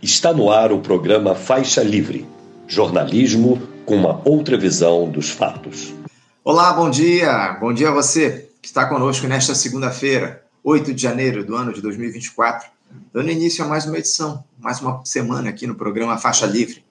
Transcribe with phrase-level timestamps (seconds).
[0.00, 2.24] Está no ar o programa Faixa Livre
[2.68, 5.92] jornalismo com uma outra visão dos fatos.
[6.44, 7.56] Olá, bom dia!
[7.60, 11.82] Bom dia a você que está conosco nesta segunda-feira, 8 de janeiro do ano de
[11.82, 12.68] 2024,
[13.12, 16.84] dando início a mais uma edição, mais uma semana aqui no programa Faixa Livre.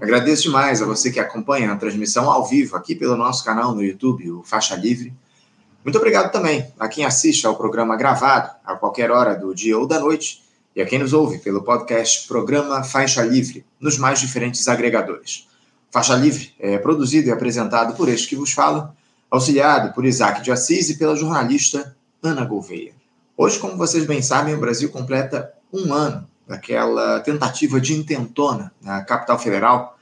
[0.00, 3.84] Agradeço demais a você que acompanha a transmissão ao vivo aqui pelo nosso canal no
[3.84, 5.12] YouTube, o Faixa Livre.
[5.84, 9.86] Muito obrigado também a quem assiste ao programa gravado a qualquer hora do dia ou
[9.86, 10.45] da noite
[10.76, 15.48] e a quem nos ouve pelo podcast Programa Faixa Livre, nos mais diferentes agregadores.
[15.90, 18.94] Faixa Livre é produzido e apresentado por este que vos fala,
[19.30, 22.92] auxiliado por Isaac de Assis e pela jornalista Ana Gouveia.
[23.38, 29.02] Hoje, como vocês bem sabem, o Brasil completa um ano daquela tentativa de intentona na
[29.02, 29.98] capital federal,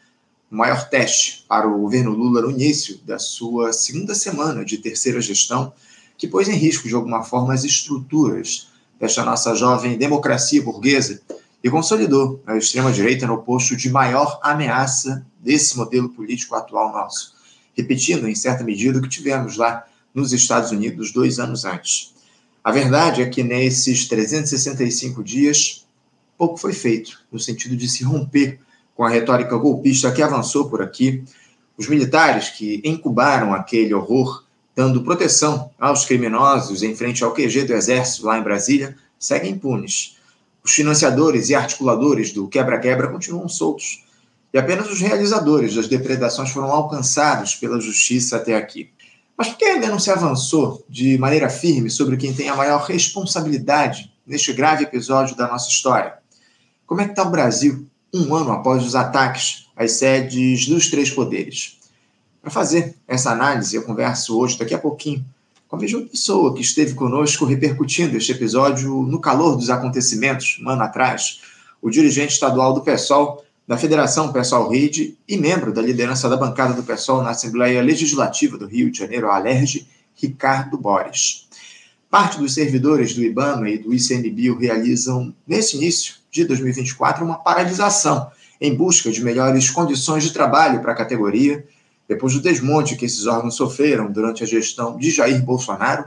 [0.50, 5.20] o maior teste para o governo Lula no início da sua segunda semana de terceira
[5.20, 5.72] gestão,
[6.18, 11.20] que pôs em risco, de alguma forma, as estruturas desta nossa jovem democracia burguesa
[11.62, 17.34] e consolidou a extrema-direita no posto de maior ameaça desse modelo político atual nosso,
[17.76, 19.84] repetindo, em certa medida, o que tivemos lá
[20.14, 22.14] nos Estados Unidos dois anos antes.
[22.62, 25.86] A verdade é que nesses 365 dias,
[26.36, 28.60] pouco foi feito, no sentido de se romper
[28.94, 31.24] com a retórica golpista que avançou por aqui.
[31.76, 34.43] Os militares que incubaram aquele horror
[34.74, 40.16] dando proteção aos criminosos em frente ao QG do Exército lá em Brasília, seguem impunes.
[40.64, 44.02] Os financiadores e articuladores do quebra-quebra continuam soltos.
[44.52, 48.90] E apenas os realizadores das depredações foram alcançados pela justiça até aqui.
[49.36, 52.84] Mas por que ainda não se avançou de maneira firme sobre quem tem a maior
[52.84, 56.14] responsabilidade neste grave episódio da nossa história?
[56.86, 61.10] Como é que está o Brasil um ano após os ataques às sedes dos três
[61.10, 61.78] poderes?
[62.44, 65.24] Para fazer essa análise, eu converso hoje, daqui a pouquinho,
[65.66, 70.68] com a mesma pessoa que esteve conosco repercutindo este episódio no calor dos acontecimentos, um
[70.68, 71.40] ano atrás,
[71.80, 76.74] o dirigente estadual do PSOL, da Federação PSOL Rede e membro da liderança da bancada
[76.74, 81.48] do PSOL na Assembleia Legislativa do Rio de Janeiro, a Alerj, Ricardo Borges.
[82.10, 88.30] Parte dos servidores do IBAMA e do ICMBio realizam, nesse início de 2024, uma paralisação
[88.60, 91.64] em busca de melhores condições de trabalho para a categoria
[92.14, 96.04] depois do desmonte que esses órgãos sofreram durante a gestão de Jair Bolsonaro.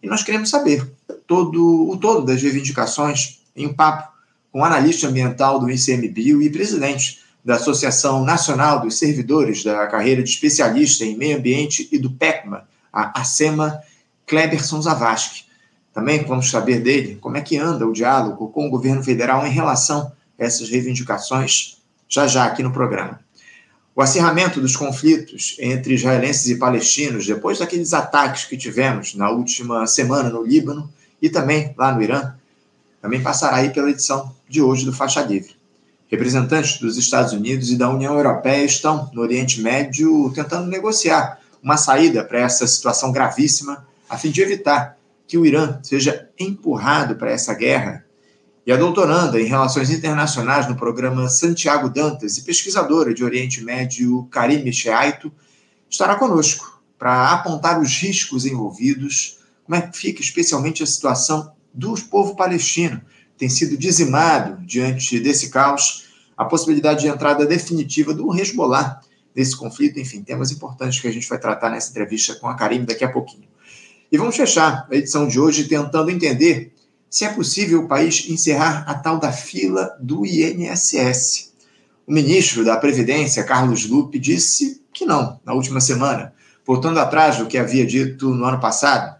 [0.00, 0.88] E nós queremos saber
[1.26, 4.12] todo, o todo das reivindicações em um papo
[4.52, 10.22] com o analista ambiental do ICMBio e presidente da Associação Nacional dos Servidores da Carreira
[10.22, 13.82] de Especialista em Meio Ambiente e do PECMA, a ACEMA,
[14.26, 15.44] Kleberson Zavascki.
[15.92, 19.50] Também vamos saber dele como é que anda o diálogo com o governo federal em
[19.50, 21.78] relação a essas reivindicações,
[22.08, 23.23] já já aqui no programa.
[23.96, 29.86] O acirramento dos conflitos entre israelenses e palestinos, depois daqueles ataques que tivemos na última
[29.86, 32.34] semana no Líbano e também lá no Irã,
[33.00, 35.54] também passará aí pela edição de hoje do Faixa Livre.
[36.08, 41.76] Representantes dos Estados Unidos e da União Europeia estão no Oriente Médio tentando negociar uma
[41.76, 47.30] saída para essa situação gravíssima, a fim de evitar que o Irã seja empurrado para
[47.30, 48.03] essa guerra
[48.66, 54.24] e a doutoranda em Relações Internacionais no programa Santiago Dantas e pesquisadora de Oriente Médio
[54.30, 55.30] Karime Sheaito,
[55.88, 61.94] estará conosco para apontar os riscos envolvidos, como é que fica especialmente a situação do
[62.08, 63.00] povo palestino,
[63.32, 69.00] que tem sido dizimado diante desse caos, a possibilidade de entrada definitiva do Hezbollah
[69.34, 72.86] nesse conflito, enfim, temas importantes que a gente vai tratar nessa entrevista com a Karime
[72.86, 73.48] daqui a pouquinho.
[74.10, 76.73] E vamos fechar a edição de hoje tentando entender
[77.14, 81.52] se é possível o país encerrar a tal da fila do INSS.
[82.04, 86.34] O ministro da Previdência, Carlos Lupe, disse que não, na última semana,
[86.66, 89.14] voltando atrás do que havia dito no ano passado.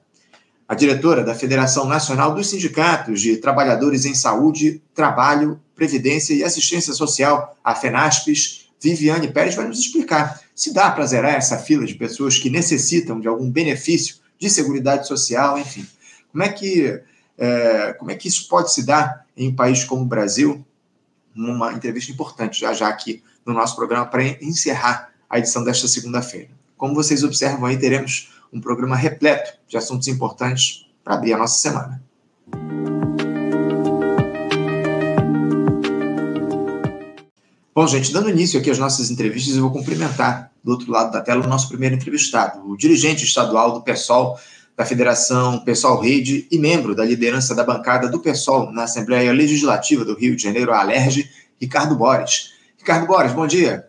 [0.66, 6.92] A diretora da Federação Nacional dos Sindicatos de Trabalhadores em Saúde, Trabalho, Previdência e Assistência
[6.94, 11.94] Social, a FENASPES, Viviane Pérez, vai nos explicar se dá para zerar essa fila de
[11.94, 15.86] pessoas que necessitam de algum benefício de seguridade social, enfim.
[16.32, 17.00] Como é que
[17.36, 20.64] é, como é que isso pode se dar em um país como o Brasil?
[21.34, 26.50] Numa entrevista importante, já já aqui no nosso programa, para encerrar a edição desta segunda-feira.
[26.76, 31.58] Como vocês observam aí, teremos um programa repleto de assuntos importantes para abrir a nossa
[31.58, 32.02] semana.
[37.74, 41.20] Bom, gente, dando início aqui às nossas entrevistas, eu vou cumprimentar do outro lado da
[41.20, 44.38] tela o nosso primeiro entrevistado, o dirigente estadual do PSOL,
[44.76, 50.04] da Federação Pessoal Rede e membro da liderança da bancada do PSOL na Assembleia Legislativa
[50.04, 51.28] do Rio de Janeiro, a Alerj,
[51.60, 52.52] Ricardo Borges.
[52.78, 53.86] Ricardo Borges, bom dia.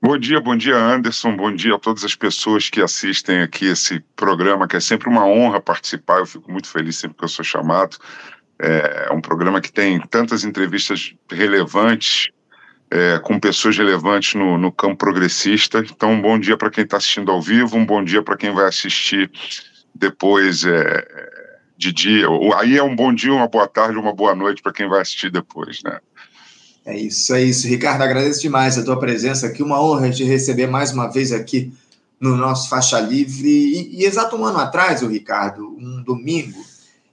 [0.00, 1.36] Bom dia, bom dia, Anderson.
[1.36, 5.24] Bom dia a todas as pessoas que assistem aqui esse programa, que é sempre uma
[5.26, 6.18] honra participar.
[6.18, 7.96] Eu fico muito feliz sempre que eu sou chamado.
[8.58, 12.30] É, é um programa que tem tantas entrevistas relevantes
[12.90, 15.78] é, com pessoas relevantes no, no, campo progressista.
[15.78, 18.52] Então, um bom dia para quem está assistindo ao vivo, um bom dia para quem
[18.52, 19.30] vai assistir
[19.94, 21.06] depois é,
[21.76, 22.26] de dia.
[22.56, 25.30] Aí é um bom dia, uma boa tarde, uma boa noite para quem vai assistir
[25.30, 25.98] depois, né?
[26.84, 27.68] É isso, é isso.
[27.68, 29.62] Ricardo, agradeço demais a tua presença aqui.
[29.62, 31.72] Uma honra te receber mais uma vez aqui
[32.18, 33.48] no nosso Faixa Livre.
[33.48, 36.64] E, e exato um ano atrás, o Ricardo, um domingo,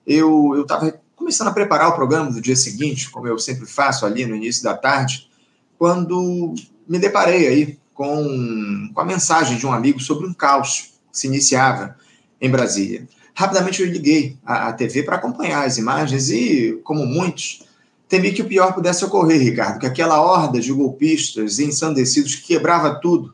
[0.05, 4.25] eu estava começando a preparar o programa do dia seguinte, como eu sempre faço ali
[4.25, 5.29] no início da tarde,
[5.77, 6.53] quando
[6.87, 11.27] me deparei aí com, com a mensagem de um amigo sobre um caos que se
[11.27, 11.95] iniciava
[12.41, 13.07] em Brasília.
[13.33, 17.63] Rapidamente eu liguei a, TV para acompanhar as imagens e, como muitos,
[18.07, 22.95] temi que o pior pudesse ocorrer, Ricardo, que aquela horda de golpistas ensandecidos que quebrava
[22.95, 23.33] tudo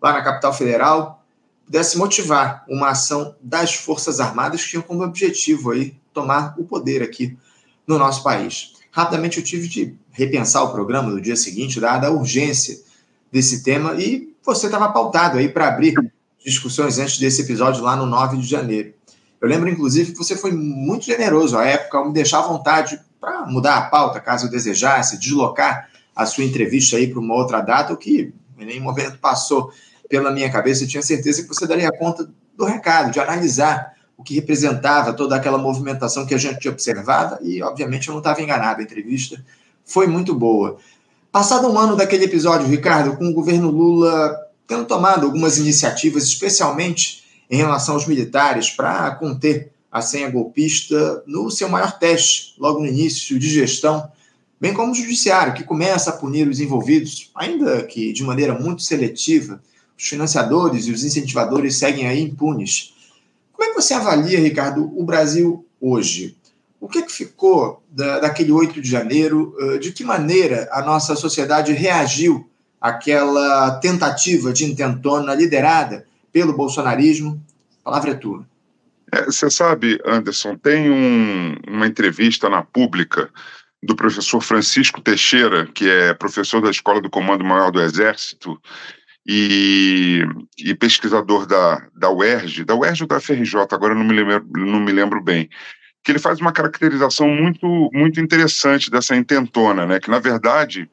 [0.00, 1.24] lá na capital federal
[1.64, 7.02] pudesse motivar uma ação das Forças Armadas que tinham como objetivo aí tomar o poder
[7.02, 7.36] aqui
[7.86, 8.74] no nosso país.
[8.90, 12.78] Rapidamente eu tive de repensar o programa no dia seguinte, dada a urgência
[13.30, 15.94] desse tema, e você estava pautado aí para abrir
[16.44, 18.94] discussões antes desse episódio lá no 9 de janeiro.
[19.40, 23.46] Eu lembro, inclusive, que você foi muito generoso à época me deixar à vontade para
[23.46, 27.92] mudar a pauta, caso eu desejasse, deslocar a sua entrevista aí para uma outra data,
[27.92, 29.72] o que em nenhum momento passou
[30.08, 30.84] pela minha cabeça.
[30.84, 35.34] Eu tinha certeza que você daria conta do recado, de analisar o que representava toda
[35.34, 39.42] aquela movimentação que a gente observava, e obviamente eu não estava enganado, a entrevista
[39.82, 40.76] foi muito boa.
[41.32, 44.36] Passado um ano daquele episódio, Ricardo, com o governo Lula
[44.70, 51.50] tendo tomado algumas iniciativas, especialmente em relação aos militares, para conter a senha golpista no
[51.50, 54.08] seu maior teste, logo no início de gestão,
[54.60, 58.82] bem como o judiciário, que começa a punir os envolvidos, ainda que de maneira muito
[58.82, 59.60] seletiva,
[59.98, 62.94] os financiadores e os incentivadores seguem aí impunes.
[63.52, 66.36] Como é que você avalia, Ricardo, o Brasil hoje?
[66.80, 69.52] O que, é que ficou da, daquele 8 de janeiro?
[69.80, 72.48] De que maneira a nossa sociedade reagiu
[72.80, 77.40] àquela tentativa de intentona liderada pelo bolsonarismo?
[77.80, 78.46] A palavra é tua.
[79.12, 83.28] É, você sabe, Anderson, tem um, uma entrevista na Pública
[83.82, 88.60] do professor Francisco Teixeira, que é professor da Escola do Comando Maior do Exército,
[89.26, 90.24] e,
[90.58, 94.80] e, pesquisador da, da UERJ, da UERJ ou da FRJ, agora não me lembro, não
[94.80, 95.48] me lembro bem,
[96.02, 100.00] que ele faz uma caracterização muito, muito interessante dessa intentona, né?
[100.00, 100.90] que, na verdade,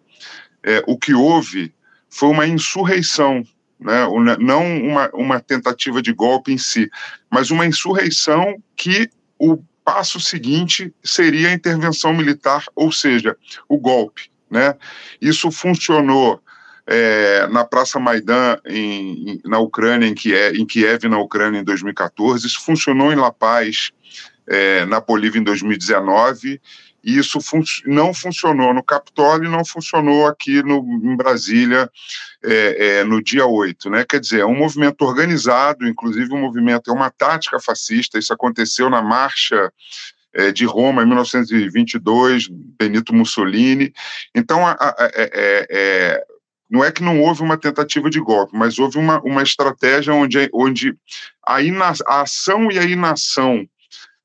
[0.63, 1.73] é, o que houve
[2.09, 3.43] foi uma insurreição,
[3.79, 4.05] né?
[4.39, 6.89] não uma, uma tentativa de golpe em si,
[7.29, 13.37] mas uma insurreição que o passo seguinte seria a intervenção militar, ou seja,
[13.69, 14.29] o golpe.
[14.49, 14.75] Né?
[15.21, 16.41] Isso funcionou
[16.85, 21.63] é, na Praça Maidan, em, em, na Ucrânia, em Kiev, em Kiev, na Ucrânia, em
[21.63, 22.47] 2014.
[22.47, 23.91] Isso funcionou em La Paz,
[24.47, 26.61] é, na Bolívia, em 2019.
[27.07, 31.89] E isso fun não funcionou no Capitólio e não funcionou aqui no, em Brasília
[32.43, 33.89] é, é, no dia 8.
[33.89, 34.03] Né?
[34.03, 38.19] Quer dizer, é um movimento organizado, inclusive um movimento, é uma tática fascista.
[38.19, 39.71] Isso aconteceu na marcha
[40.33, 43.93] é, de Roma, em 1922, Benito Mussolini.
[44.35, 46.23] Então, a, a, a, é, é, é
[46.69, 50.49] não é que não houve uma tentativa de golpe, mas houve uma, uma estratégia onde,
[50.53, 50.93] onde
[51.41, 51.59] a,
[52.05, 53.65] a ação e a inação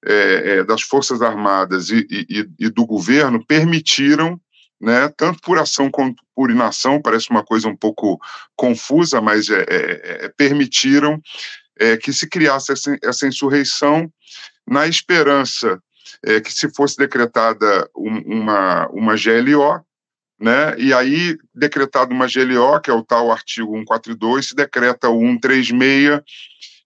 [0.05, 4.41] é, é, das Forças Armadas e, e, e, do governo permitiram,
[4.81, 8.21] né, tanto por ação quanto por inação, parece uma coisa um pouco
[8.57, 11.21] confusa, mas é, é, é permitiram
[11.79, 14.13] é, que se criasse essa, essa insurreição
[14.67, 15.81] na esperança
[16.45, 19.85] que se fosse decretada um, uma, uma GLO,
[20.43, 20.75] né?
[20.77, 26.21] E aí, decretado uma GLO, que é o tal artigo 142, se decreta o 136,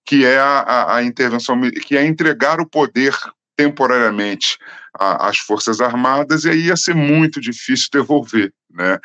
[0.06, 3.14] que é a, a, intervenção, que é entregar o poder
[3.56, 4.56] temporariamente
[4.94, 8.98] às Forças Armadas, e aí ia ser muito difícil devolver, né?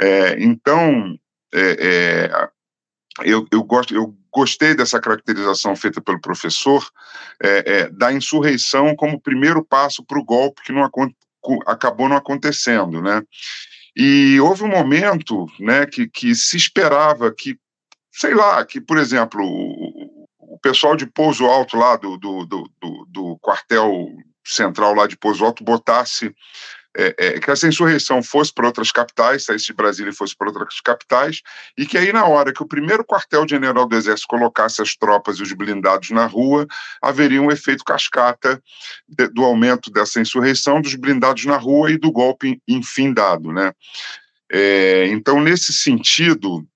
[0.00, 1.18] É, então,
[1.52, 2.48] é, é,
[3.22, 6.88] eu, eu, gosto, eu gostei dessa caracterização feita pelo professor
[7.42, 10.88] é, é, da insurreição como primeiro passo para o golpe que não
[11.66, 13.22] acabou não acontecendo, né?
[13.94, 17.58] E houve um momento né, que, que se esperava que,
[18.12, 19.42] sei lá, que, por exemplo,
[20.62, 22.70] pessoal de Pouso Alto lá do, do, do,
[23.08, 24.08] do, quartel
[24.44, 26.34] central lá de Pouso Alto botasse
[26.96, 30.48] é, é, que essa insurreição fosse para outras capitais, saísse de Brasília e fosse para
[30.48, 31.40] outras capitais,
[31.78, 35.42] e que aí, na hora que o primeiro quartel-general do Exército colocasse as tropas e
[35.42, 36.66] os blindados na rua,
[37.00, 38.60] haveria um efeito cascata
[39.08, 43.52] de, do aumento dessa insurreição, dos blindados na rua e do golpe infindado.
[43.52, 43.72] Né?
[44.50, 46.66] É, então, nesse sentido,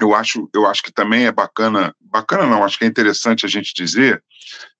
[0.00, 3.48] eu acho, eu acho que também é bacana, bacana não, acho que é interessante a
[3.48, 4.22] gente dizer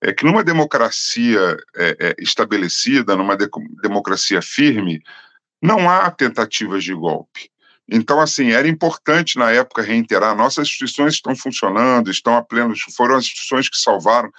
[0.00, 3.48] é que numa democracia é, é, estabelecida, numa de,
[3.82, 5.02] democracia firme,
[5.60, 7.50] não há tentativas de golpe.
[7.88, 13.16] Então, assim, era importante na época reiterar: nossas instituições estão funcionando, estão a pleno, foram
[13.16, 14.30] as instituições que salvaram.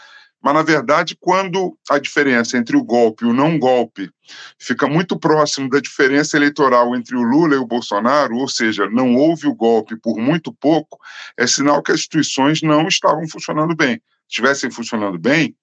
[0.41, 4.09] Mas, na verdade, quando a diferença entre o golpe e o não golpe
[4.59, 9.15] fica muito próximo da diferença eleitoral entre o Lula e o Bolsonaro, ou seja, não
[9.15, 10.99] houve o golpe por muito pouco,
[11.37, 14.01] é sinal que as instituições não estavam funcionando bem.
[14.29, 15.55] Estivessem funcionando bem,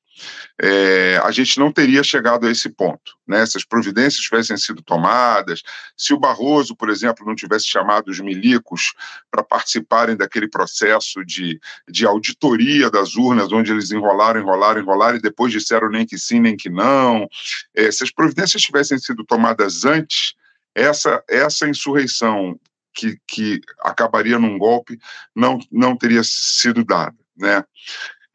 [0.61, 3.16] é, a gente não teria chegado a esse ponto.
[3.26, 3.44] Né?
[3.47, 5.62] Se as providências tivessem sido tomadas,
[5.97, 8.94] se o Barroso, por exemplo, não tivesse chamado os milicos
[9.30, 15.23] para participarem daquele processo de, de auditoria das urnas, onde eles enrolaram, enrolaram, enrolaram e
[15.23, 17.28] depois disseram nem que sim, nem que não,
[17.75, 20.35] é, se as providências tivessem sido tomadas antes,
[20.75, 22.59] essa, essa insurreição
[22.92, 24.99] que, que acabaria num golpe
[25.35, 27.16] não, não teria sido dada.
[27.37, 27.64] Né?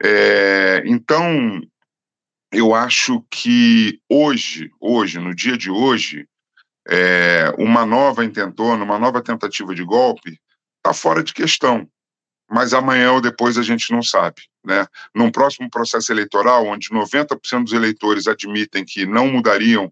[0.02, 1.60] É, então,
[2.52, 6.26] eu acho que hoje, hoje, no dia de hoje,
[6.88, 10.40] é, uma nova intentona, uma nova tentativa de golpe
[10.78, 11.88] está fora de questão.
[12.50, 14.42] Mas amanhã ou depois a gente não sabe.
[14.64, 14.84] Né?
[15.14, 19.90] Num próximo processo eleitoral, onde 90% dos eleitores admitem que não mudariam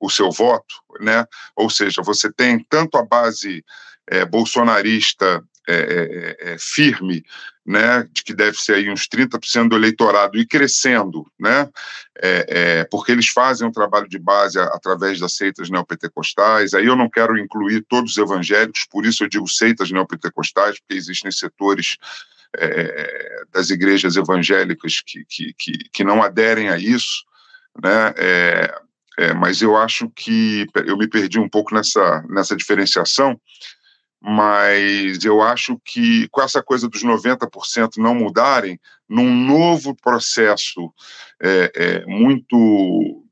[0.00, 1.26] o seu voto, né?
[1.54, 3.62] ou seja, você tem tanto a base
[4.10, 7.22] é, bolsonarista é, é, é, firme,
[7.66, 11.68] né, de que deve ser aí uns 30% do eleitorado e crescendo, né,
[12.16, 16.72] é, é, porque eles fazem um trabalho de base através das seitas neopentecostais.
[16.72, 20.94] Aí eu não quero incluir todos os evangélicos, por isso eu digo seitas neopentecostais, porque
[20.94, 21.98] existem setores
[22.56, 27.26] é, das igrejas evangélicas que, que, que, que, não aderem a isso,
[27.82, 28.14] né,
[29.36, 33.38] mas eu acho que eu me perdi um pouco nessa, nessa diferenciação,
[34.20, 40.92] mas eu acho que com essa coisa dos 90% não mudarem, num novo processo
[41.40, 43.24] é, é, muito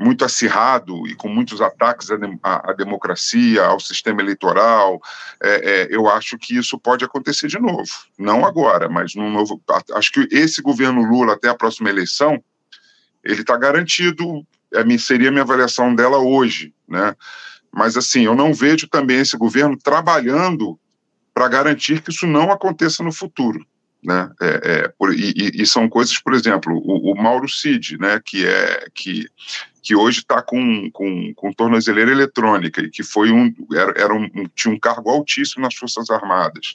[0.00, 5.00] muito acirrado e com muitos ataques à, à, democracia, ao sistema eleitoral,
[5.40, 7.88] é, é, eu acho que isso pode acontecer de novo.
[8.18, 9.62] Não agora, mas num novo.
[9.94, 12.42] Acho que esse governo Lula até a próxima eleição
[13.22, 14.44] ele está garantido.
[14.74, 17.14] É, seria a minha avaliação dela hoje, né?
[17.74, 20.78] Mas, assim, eu não vejo também esse governo trabalhando
[21.32, 23.66] para garantir que isso não aconteça no futuro.
[24.04, 24.30] Né?
[24.40, 28.44] É, é, por, e, e, são coisas, por exemplo, o, o, Mauro Cid, né, que
[28.44, 29.28] é que,
[29.80, 34.28] que hoje está com, com, com tornozeleira eletrônica e que foi um era, era um,
[34.56, 36.74] tinha um cargo altíssimo nas Forças Armadas.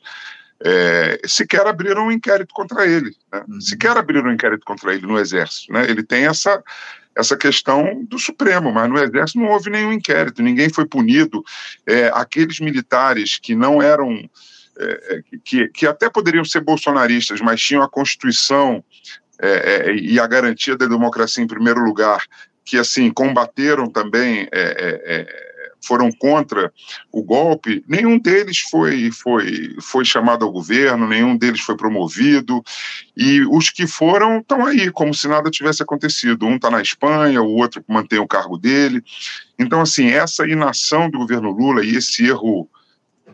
[0.63, 3.43] É, sequer abriram um inquérito contra ele, né?
[3.47, 3.61] uhum.
[3.61, 5.71] sequer abriram um inquérito contra ele no Exército.
[5.71, 5.85] Né?
[5.87, 6.63] Ele tem essa,
[7.15, 11.43] essa questão do Supremo, mas no Exército não houve nenhum inquérito, ninguém foi punido.
[11.85, 14.27] É, aqueles militares que não eram.
[14.79, 18.83] É, é que, que até poderiam ser bolsonaristas, mas tinham a Constituição
[19.39, 22.23] é, é, e a garantia da democracia em primeiro lugar,
[22.65, 25.46] que assim combateram também é,
[25.86, 26.72] foram contra
[27.12, 32.63] o golpe, nenhum deles foi, foi, foi chamado ao governo, nenhum deles foi promovido,
[33.15, 36.46] e os que foram estão aí, como se nada tivesse acontecido.
[36.46, 39.03] Um está na Espanha, o outro mantém o cargo dele.
[39.57, 42.69] Então, assim, essa inação do governo Lula e esse erro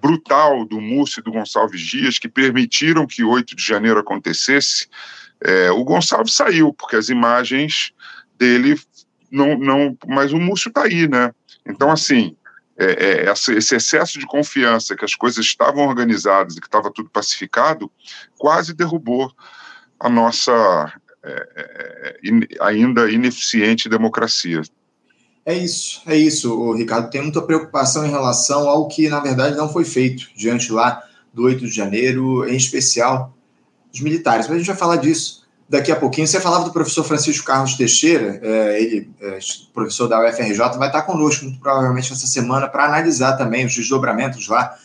[0.02, 4.88] brutal do Múcio e do Gonçalves Dias, que permitiram que 8 de janeiro acontecesse,
[5.42, 7.94] é, o Gonçalves saiu, porque as imagens
[8.38, 8.80] dele
[9.32, 9.58] não.
[9.58, 11.32] não mas o Múcio está aí, né?
[11.65, 12.36] Então, assim,
[12.77, 17.10] é, é, esse excesso de confiança que as coisas estavam organizadas e que estava tudo
[17.10, 17.91] pacificado,
[18.38, 19.32] quase derrubou
[20.00, 20.91] a nossa
[21.24, 24.62] é, é in, ainda ineficiente democracia.
[25.46, 27.10] É isso, é isso, Ricardo.
[27.10, 31.03] Tem muita preocupação em relação ao que, na verdade, não foi feito diante lá
[31.34, 33.36] do 8 de janeiro, em especial
[33.91, 34.48] dos militares.
[34.48, 35.43] Mas a gente vai falar disso
[35.74, 36.27] daqui a pouquinho.
[36.27, 39.39] Você falava do professor Francisco Carlos Teixeira, é, ele, é,
[39.74, 44.48] professor da UFRJ, vai estar conosco muito provavelmente essa semana para analisar também os desdobramentos
[44.48, 44.75] lá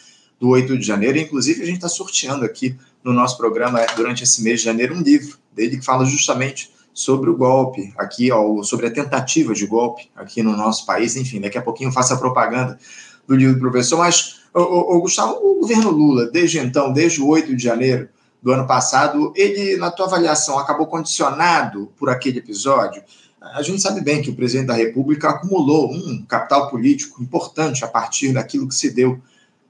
[0.41, 1.19] do 8 de janeiro.
[1.19, 5.03] Inclusive, a gente está sorteando aqui no nosso programa, durante esse mês de janeiro, um
[5.03, 10.09] livro dele que fala justamente sobre o golpe aqui, ó, sobre a tentativa de golpe
[10.17, 11.17] aqui no nosso país.
[11.17, 12.79] Enfim, daqui a pouquinho eu faço a propaganda
[13.27, 13.99] do livro do professor.
[13.99, 18.09] Mas, ô, ô, Gustavo, o governo Lula, desde então, desde o 8 de janeiro,
[18.43, 23.03] do ano passado, ele, na tua avaliação, acabou condicionado por aquele episódio?
[23.41, 27.89] A gente sabe bem que o presidente da República acumulou um capital político importante a
[27.89, 29.21] partir daquilo que se deu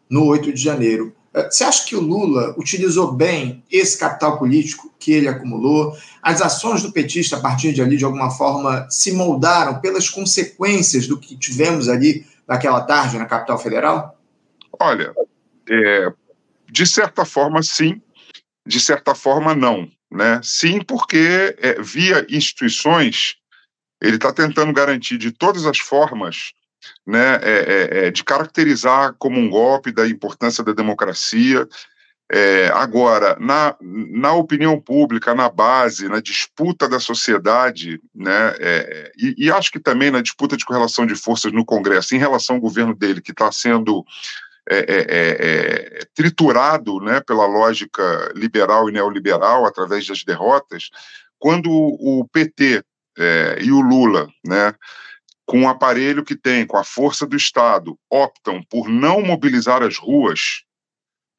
[0.08, 1.14] no 8 de janeiro.
[1.34, 5.96] Eh, você acha que o Lula utilizou bem esse capital político que ele acumulou?
[6.22, 11.06] As ações do petista, a partir de ali, de alguma forma, se moldaram pelas consequências
[11.06, 14.18] do que tivemos ali naquela tarde na capital federal?
[14.80, 15.12] Olha,
[15.68, 16.10] é,
[16.70, 18.00] de certa forma, sim,
[18.68, 19.90] de certa forma, não.
[20.10, 20.40] Né?
[20.42, 23.37] Sim, porque é, via instituições,
[24.00, 26.52] ele está tentando garantir de todas as formas
[27.06, 31.66] né, é, é, é, de caracterizar como um golpe da importância da democracia.
[32.30, 39.46] É, agora, na, na opinião pública, na base, na disputa da sociedade, né, é, e,
[39.46, 42.60] e, acho que também na disputa de correlação de forças no Congresso, em relação ao
[42.60, 44.04] governo dele, que está sendo
[44.70, 50.90] é, triturado né, pela lógica liberal e neoliberal através das derrotas,
[51.38, 52.82] quando o PT
[53.60, 54.72] e o Lula, né,
[55.48, 59.96] com o aparelho que tem, com a força do Estado, optam por não mobilizar as
[59.96, 60.62] ruas,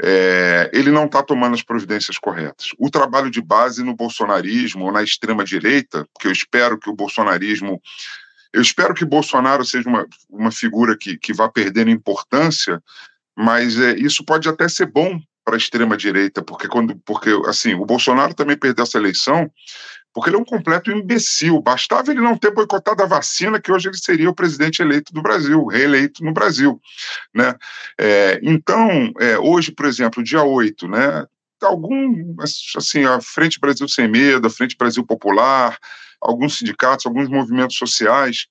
[0.01, 2.69] é, ele não está tomando as providências corretas.
[2.79, 7.81] O trabalho de base no bolsonarismo ou na extrema-direita, que eu espero que o bolsonarismo.
[8.51, 12.81] Eu espero que Bolsonaro seja uma, uma figura que, que vá perdendo importância,
[13.39, 17.85] mas é, isso pode até ser bom para a extrema-direita, porque, quando, porque assim, o
[17.85, 19.49] Bolsonaro também perdeu essa eleição
[20.13, 21.61] porque ele é um completo imbecil.
[21.61, 25.21] Bastava ele não ter boicotado a vacina, que hoje ele seria o presidente eleito do
[25.21, 26.81] Brasil, reeleito no Brasil.
[27.33, 27.55] Né?
[27.97, 31.25] É, então, é, hoje, por exemplo, dia 8, né,
[31.61, 32.35] algum,
[32.75, 35.77] assim, a Frente Brasil Sem Medo, a Frente Brasil Popular,
[36.19, 38.47] alguns sindicatos, alguns movimentos sociais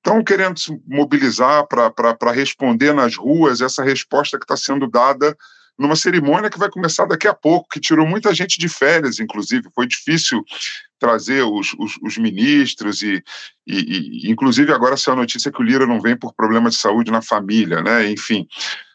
[0.00, 5.36] estão querendo se mobilizar para responder nas ruas essa resposta que está sendo dada
[5.78, 9.70] numa cerimônia que vai começar daqui a pouco, que tirou muita gente de férias, inclusive.
[9.74, 10.44] Foi difícil
[10.98, 13.22] trazer os, os, os ministros e,
[13.66, 16.76] e, e, inclusive, agora saiu a notícia que o Lira não vem por problema de
[16.76, 18.10] saúde na família, né?
[18.10, 18.46] Enfim.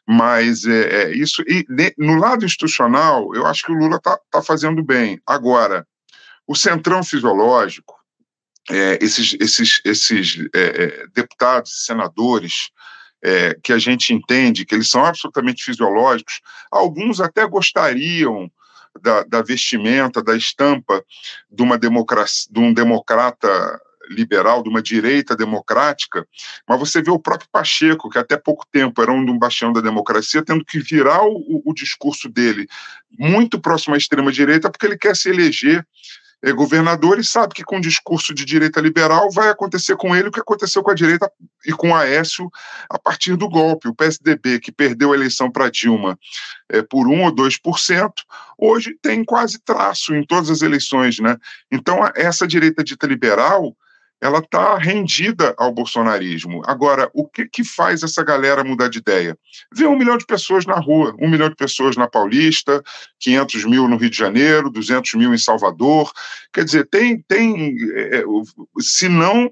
[0.08, 1.42] Mas é, é isso.
[1.48, 1.66] E
[1.98, 5.20] no lado institucional, eu acho que o Lula está tá fazendo bem.
[5.26, 5.88] Agora,
[6.48, 7.95] o centrão fisiológico,
[8.70, 12.72] é, esses, esses, esses é, é deputados senadores
[13.24, 16.42] é, que a gente entende que eles são absolutamente fisiológicos,
[16.72, 18.52] alguns até gostariam
[19.02, 21.04] da, da vestimenta, da estampa
[21.50, 26.28] de uma democracia, de um democrata liberal, de uma direita democrática,
[26.68, 29.82] mas você vê o próprio Pacheco, que até pouco tempo era um, um bastião da
[29.82, 32.68] democracia, tendo que virar o, o discurso dele
[33.18, 35.86] muito próximo à extrema-direita, porque ele quer se eleger
[36.46, 40.40] é sabe que com o discurso de direita liberal vai acontecer com ele o que
[40.40, 41.31] aconteceu com a direita
[41.66, 42.51] e com o Aécio
[42.88, 43.88] a partir do golpe.
[43.88, 46.20] O PSDB, que perdeu a eleição para Dilma
[46.70, 48.12] é, por 1 ou 2%,
[48.60, 51.18] hoje tem quase traço em todas as eleições.
[51.20, 51.36] Né?
[51.72, 53.75] Então, essa direita dita liberal
[54.22, 56.62] ela está rendida ao bolsonarismo.
[56.66, 59.38] Agora, o que, que faz essa galera mudar de ideia?
[59.74, 62.82] Ver um milhão de pessoas na rua, um milhão de pessoas na Paulista,
[63.20, 66.12] 500 mil no Rio de Janeiro, 200 mil em Salvador.
[66.54, 68.24] Quer dizer, tem, tem é, é
[68.80, 69.51] se não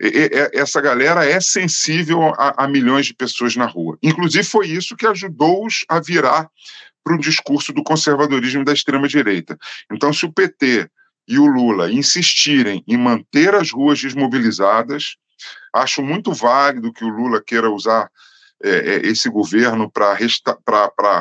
[0.00, 3.98] é, é, essa galera é sensível a, a, milhões de pessoas na rua.
[4.02, 6.48] Inclusive, foi isso que ajudou-os a virar
[7.02, 9.58] para um discurso do conservadorismo da extrema-direita.
[9.90, 10.88] Então, se o PT
[11.28, 15.16] e o Lula insistirem em manter as ruas desmobilizadas,
[15.72, 18.10] acho muito válido que o Lula queira usar
[18.62, 20.58] é, é esse governo para resta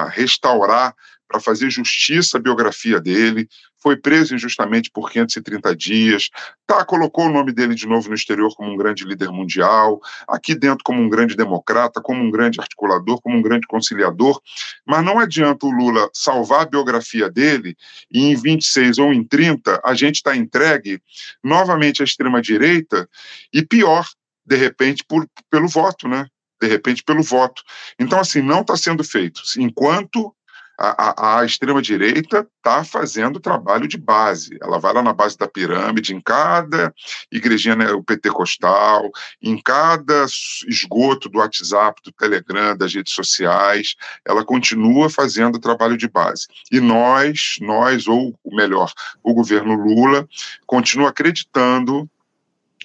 [0.10, 0.96] restaurar,
[1.28, 3.48] para fazer justiça à biografia dele,
[3.80, 6.30] foi preso injustamente por 530 dias,
[6.66, 10.56] tá, colocou o nome dele de novo no exterior como um grande líder mundial, aqui
[10.56, 14.42] dentro como um grande democrata, como um grande articulador, como um grande conciliador,
[14.86, 17.76] mas não adianta o Lula salvar a biografia dele
[18.12, 21.02] e em 26 ou em 30 a gente está entregue
[21.44, 23.08] novamente à extrema-direita
[23.54, 24.08] e pior,
[24.46, 26.26] de repente, por, pelo voto, né?
[26.60, 27.62] de repente pelo voto.
[28.00, 29.42] Então, assim, não está sendo feito.
[29.58, 30.34] Enquanto
[30.78, 34.58] a, a, a extrema-direita está fazendo trabalho de base.
[34.62, 36.94] Ela vai lá na base da pirâmide, em cada
[37.32, 39.10] igrejinha né, o pentecostal,
[39.42, 40.26] em cada
[40.68, 46.48] esgoto do WhatsApp, do Telegram, das redes sociais, ela continua fazendo trabalho de base.
[46.72, 48.92] E nós, nós, ou melhor,
[49.24, 50.28] o governo Lula,
[50.66, 52.10] continua acreditando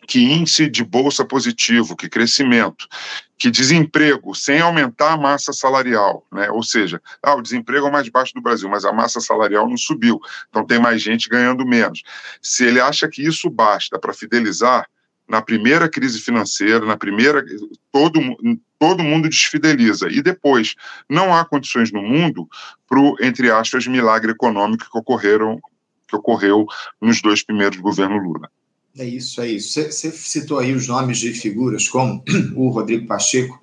[0.07, 2.87] que índice de bolsa positivo, que crescimento,
[3.39, 6.51] que desemprego sem aumentar a massa salarial, né?
[6.51, 9.69] Ou seja, ah, o desemprego é o mais baixo do Brasil, mas a massa salarial
[9.69, 12.03] não subiu, então tem mais gente ganhando menos.
[12.41, 14.87] Se ele acha que isso basta para fidelizar,
[15.29, 17.45] na primeira crise financeira, na primeira
[17.91, 18.21] todo
[18.79, 20.75] todo mundo desfideliza e depois
[21.09, 22.49] não há condições no mundo
[22.89, 25.61] para o entre aspas milagre econômico que ocorreram
[26.09, 26.67] que ocorreu
[27.01, 28.51] nos dois primeiros governos Lula.
[28.99, 29.81] É isso, é isso.
[29.81, 32.23] Você citou aí os nomes de figuras como
[32.55, 33.61] o Rodrigo Pacheco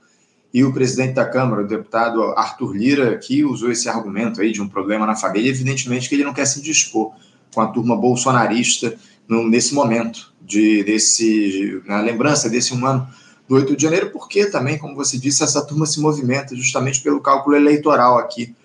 [0.52, 4.62] e o presidente da Câmara, o deputado Arthur Lira, que usou esse argumento aí de
[4.62, 5.50] um problema na família.
[5.50, 7.13] Evidentemente que ele não quer se dispor
[7.54, 8.96] com a turma bolsonarista
[9.28, 13.08] no, nesse momento, de, desse, na lembrança desse um ano
[13.48, 17.22] do 8 de janeiro, porque também, como você disse, essa turma se movimenta justamente pelo
[17.22, 18.56] cálculo eleitoral aqui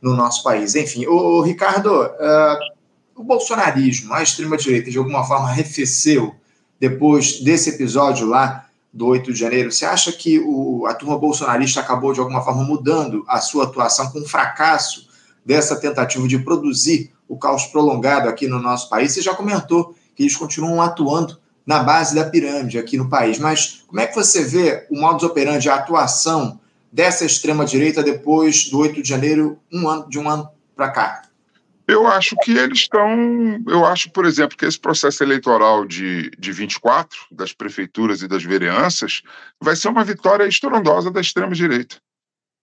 [0.00, 0.76] no nosso país.
[0.76, 2.71] Enfim, o, Ricardo, uh,
[3.14, 6.34] o bolsonarismo, a extrema-direita, de alguma forma arrefeceu
[6.78, 9.72] depois desse episódio lá do 8 de janeiro.
[9.72, 14.10] Você acha que o, a turma bolsonarista acabou, de alguma forma, mudando a sua atuação
[14.10, 15.08] com o fracasso
[15.44, 19.12] dessa tentativa de produzir o caos prolongado aqui no nosso país?
[19.12, 23.84] Você já comentou que eles continuam atuando na base da pirâmide aqui no país, mas
[23.86, 29.00] como é que você vê o modus operandi, a atuação dessa extrema-direita depois do 8
[29.00, 31.22] de janeiro, um ano, de um ano para cá?
[31.86, 33.62] Eu acho que eles estão.
[33.66, 38.44] Eu acho, por exemplo, que esse processo eleitoral de, de 24, das prefeituras e das
[38.44, 39.22] vereanças,
[39.60, 41.96] vai ser uma vitória estrondosa da extrema-direita.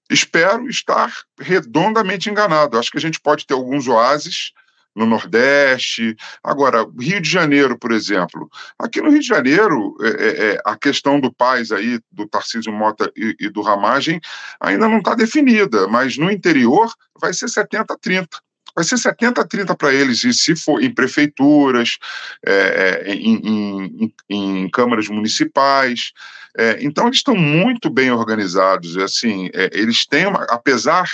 [0.10, 2.77] Espero estar redondamente enganado.
[2.77, 4.51] Acho que a gente pode ter alguns oásis
[4.95, 6.15] no Nordeste.
[6.43, 8.49] Agora, Rio de Janeiro, por exemplo.
[8.77, 12.73] Aqui no Rio de Janeiro, é, é, é a questão do paz aí, do Tarcísio
[12.73, 14.19] Mota e, e do Ramagem,
[14.60, 18.27] ainda não está definida, mas no interior vai ser 70-30
[18.75, 21.97] vai ser 70 a 30 para eles, e se for em prefeituras,
[22.45, 26.12] é, é em, em, em, câmaras municipais.
[26.58, 28.97] É, então, eles estão muito bem organizados.
[28.97, 30.43] Assim, é, eles têm uma.
[30.49, 31.10] Apesar.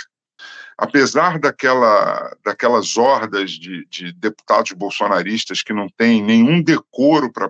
[0.78, 7.50] Apesar daquela, daquelas hordas de, de deputados bolsonaristas que não têm nenhum decoro para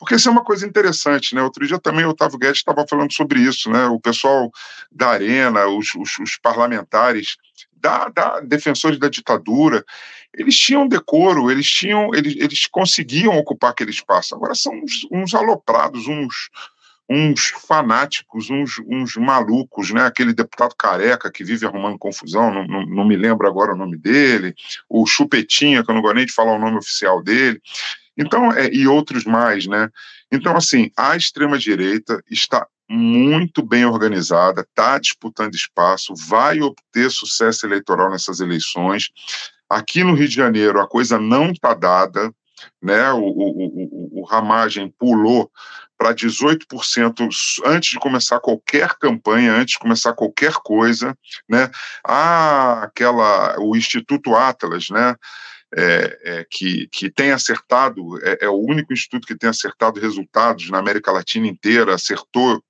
[0.00, 1.42] porque isso é uma coisa interessante, né?
[1.42, 3.84] Outro dia também o Otávio Guedes estava falando sobre isso, né?
[3.84, 4.50] O pessoal
[4.90, 7.36] da Arena, os, os, os parlamentares,
[7.80, 9.84] da, da, defensores da ditadura,
[10.36, 14.34] eles tinham decoro, eles tinham, eles, eles conseguiam ocupar aquele espaço.
[14.34, 16.50] Agora são uns, uns aloprados, uns,
[17.08, 20.06] uns fanáticos, uns, uns malucos, né?
[20.06, 23.96] Aquele deputado careca que vive arrumando confusão, não, não, não me lembro agora o nome
[23.96, 24.54] dele,
[24.88, 27.60] o Chupetinha, que eu não gosto nem de falar o nome oficial dele.
[28.16, 29.88] Então, é, e outros mais, né?
[30.30, 38.10] Então, assim, a extrema-direita está muito bem organizada, está disputando espaço, vai obter sucesso eleitoral
[38.10, 39.10] nessas eleições.
[39.68, 42.34] Aqui no Rio de Janeiro, a coisa não está dada,
[42.82, 43.12] né?
[43.12, 45.48] O, o, o, o Ramagem pulou
[45.96, 47.28] para 18%
[47.64, 51.16] antes de começar qualquer campanha, antes de começar qualquer coisa,
[51.48, 51.70] né?
[52.04, 55.14] Ah, aquela, o Instituto Atlas, né?
[55.76, 60.68] é, é, que, que tem acertado, é, é, o único instituto que tem acertado resultados
[60.70, 62.62] na América Latina inteira, acertou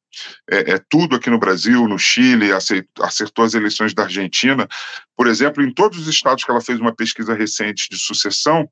[0.51, 4.68] é, é, tudo aqui no Brasil, no Chile, acertou, acertou as eleições da Argentina.
[5.16, 8.68] Por exemplo, em todos os estados que ela fez uma pesquisa recente de sucessão,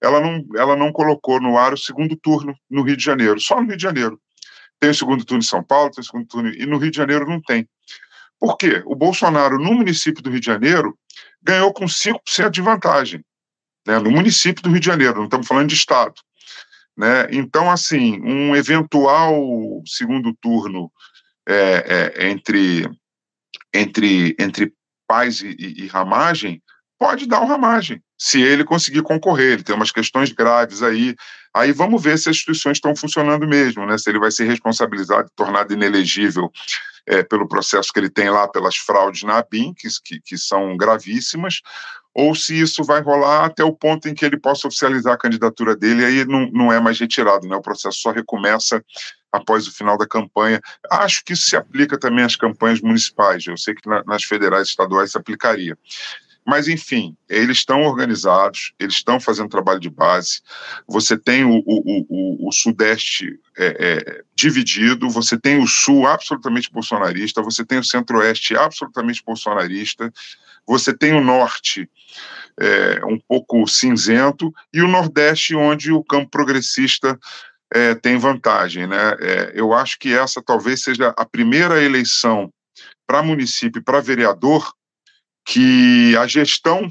[0.00, 3.60] ela não, ela não colocou no ar o segundo turno no Rio de Janeiro, só
[3.60, 4.20] no Rio de Janeiro.
[4.80, 6.96] Tem o segundo turno em São Paulo, tem o segundo turno, e no Rio de
[6.96, 7.68] Janeiro não tem.
[8.38, 8.82] Por quê?
[8.84, 10.98] O Bolsonaro, no município do Rio de Janeiro,
[11.42, 13.24] ganhou com 5% de vantagem
[13.86, 16.14] né, no município do Rio de Janeiro, não estamos falando de Estado.
[16.96, 17.26] Né?
[17.32, 20.90] Então, assim, um eventual segundo turno
[21.46, 22.88] é, é, entre,
[23.72, 24.72] entre, entre
[25.06, 26.62] Paz e, e, e Ramagem
[26.98, 29.54] pode dar o Ramagem, se ele conseguir concorrer.
[29.54, 31.14] Ele tem umas questões graves aí.
[31.54, 33.98] Aí vamos ver se as instituições estão funcionando mesmo, né?
[33.98, 36.50] se ele vai ser responsabilizado, tornado inelegível
[37.06, 40.76] é, pelo processo que ele tem lá, pelas fraudes na ABIN, que, que, que são
[40.76, 41.60] gravíssimas,
[42.14, 45.74] ou se isso vai rolar até o ponto em que ele possa oficializar a candidatura
[45.74, 47.56] dele, e aí não, não é mais retirado, né?
[47.56, 48.82] o processo só recomeça
[49.32, 50.60] após o final da campanha.
[50.90, 54.68] Acho que isso se aplica também às campanhas municipais, eu sei que na, nas federais
[54.68, 55.76] e estaduais se aplicaria.
[56.46, 60.42] Mas, enfim, eles estão organizados, eles estão fazendo trabalho de base.
[60.86, 66.70] Você tem o, o, o, o Sudeste é, é, dividido, você tem o Sul absolutamente
[66.70, 70.12] bolsonarista, você tem o Centro-Oeste absolutamente bolsonarista,
[70.66, 71.88] você tem o Norte
[72.60, 77.18] é, um pouco cinzento e o Nordeste, onde o campo progressista
[77.72, 78.86] é, tem vantagem.
[78.86, 79.16] Né?
[79.20, 82.52] É, eu acho que essa talvez seja a primeira eleição
[83.06, 84.72] para município e para vereador
[85.44, 86.88] que a gestão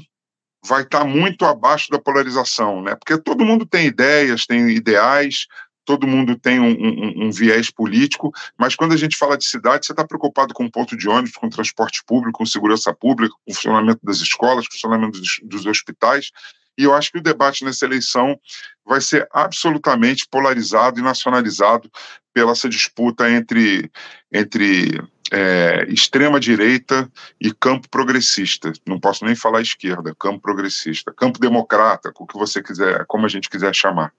[0.64, 2.94] vai estar tá muito abaixo da polarização, né?
[2.94, 5.46] Porque todo mundo tem ideias, tem ideais,
[5.84, 9.86] todo mundo tem um, um, um, viés político, mas quando a gente fala de cidade,
[9.86, 14.00] você está preocupado com ponto de ônibus, com transporte público, com segurança pública, com funcionamento
[14.02, 16.30] das escolas, com funcionamento dos, dos hospitais,
[16.76, 18.38] e eu acho que o debate nessa eleição
[18.84, 21.90] vai ser absolutamente polarizado e nacionalizado
[22.32, 23.90] pela essa disputa entre,
[24.32, 25.00] entre
[25.32, 28.72] é, extrema direita e campo progressista.
[28.86, 33.28] Não posso nem falar esquerda, campo progressista, campo democrata, o que você quiser, como a
[33.28, 34.12] gente quiser chamar.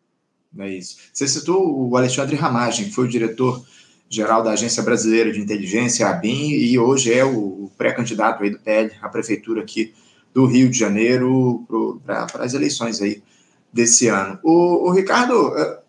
[0.59, 0.97] É isso.
[1.11, 3.63] Você citou o Alexandre Ramagem, que foi o diretor
[4.09, 8.59] geral da Agência Brasileira de Inteligência, a ABIN, e hoje é o pré-candidato aí do
[8.59, 9.93] PL à prefeitura aqui
[10.33, 11.65] do Rio de Janeiro
[12.05, 13.23] para as eleições aí
[13.71, 14.39] desse ano.
[14.43, 15.79] O, o Ricardo, eh,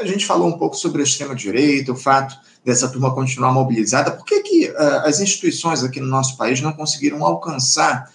[0.00, 4.10] a gente falou um pouco sobre a extrema-direita, o fato dessa turma continuar mobilizada.
[4.10, 8.10] Por que, que uh, as instituições aqui no nosso país não conseguiram alcançar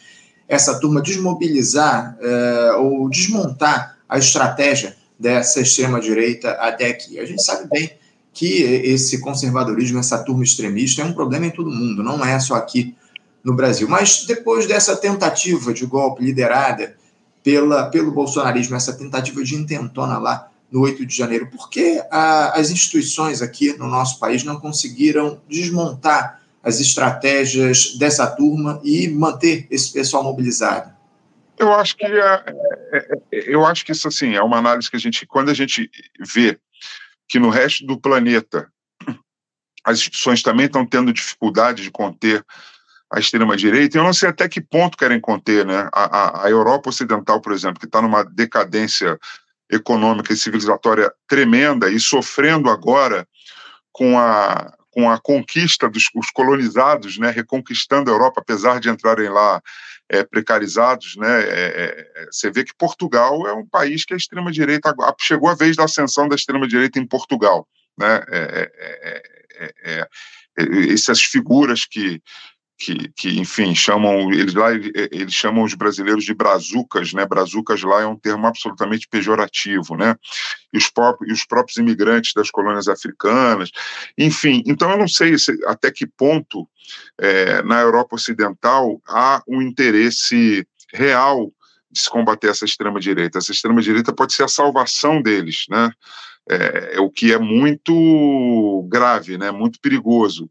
[0.47, 7.19] essa turma, desmobilizar uh, ou desmontar a estratégia dessa extrema-direita até aqui?
[7.19, 7.91] A gente sabe bem
[8.33, 12.55] que esse conservadorismo, essa turma extremista, é um problema em todo mundo, não é só
[12.55, 12.95] aqui
[13.43, 13.87] no Brasil.
[13.87, 16.95] Mas depois dessa tentativa de golpe liderada
[17.43, 22.59] pela, pelo bolsonarismo, essa tentativa de intentona lá no 8 de janeiro, por que a,
[22.59, 29.65] as instituições aqui no nosso país não conseguiram desmontar as estratégias dessa turma e manter
[29.71, 30.96] esse pessoal mobilizado?
[31.57, 32.43] Eu acho que é,
[32.93, 35.53] é, é, eu acho que isso assim é uma análise que a gente, quando a
[35.53, 35.89] gente
[36.19, 36.59] vê
[37.27, 38.71] que no resto do planeta
[39.83, 42.45] as instituições também estão tendo dificuldade de conter
[43.11, 45.89] a extrema-direita, eu não sei até que ponto querem conter, né?
[45.93, 49.17] A, a, a Europa Ocidental, por exemplo, que está numa decadência
[49.71, 53.25] econômica e civilizatória tremenda e sofrendo agora
[53.93, 59.29] com a, com a conquista dos os colonizados, né, reconquistando a Europa, apesar de entrarem
[59.29, 59.61] lá
[60.09, 64.91] é, precarizados, né, é, você vê que Portugal é um país que a extrema direita
[65.19, 68.21] chegou a vez da ascensão da extrema direita em Portugal, né,
[70.91, 72.19] essas figuras que
[72.77, 77.25] que, que, enfim, chamam eles lá eles chamam os brasileiros de brazucas, né?
[77.25, 80.15] Brazucas lá é um termo absolutamente pejorativo, né?
[80.71, 83.71] E os próprios, os próprios imigrantes das colônias africanas,
[84.17, 84.61] enfim.
[84.65, 86.67] Então eu não sei se, até que ponto
[87.19, 91.51] é, na Europa Ocidental há um interesse real
[91.89, 93.39] de se combater essa extrema direita.
[93.39, 95.91] Essa extrema direita pode ser a salvação deles, né?
[96.49, 100.49] É, é, o que é muito grave, né, muito perigoso.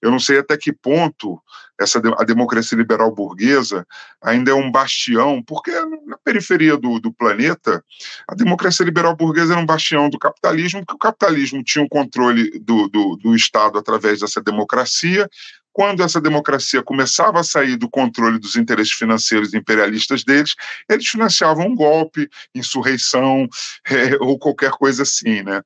[0.00, 1.42] Eu não sei até que ponto
[1.80, 3.84] essa a democracia liberal burguesa
[4.22, 5.72] ainda é um bastião, porque
[6.06, 7.84] na periferia do, do planeta
[8.28, 12.58] a democracia liberal burguesa era um bastião do capitalismo, porque o capitalismo tinha um controle
[12.60, 15.28] do, do, do Estado através dessa democracia,
[15.72, 20.54] quando essa democracia começava a sair do controle dos interesses financeiros imperialistas deles,
[20.88, 23.48] eles financiavam um golpe, insurreição
[23.88, 25.62] é, ou qualquer coisa assim, né?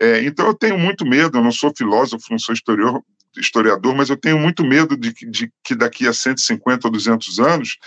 [0.00, 3.02] É, então eu tenho muito medo, eu não sou filósofo, não sou historiador,
[3.36, 7.78] historiador mas eu tenho muito medo de, de que daqui a 150 ou 200 anos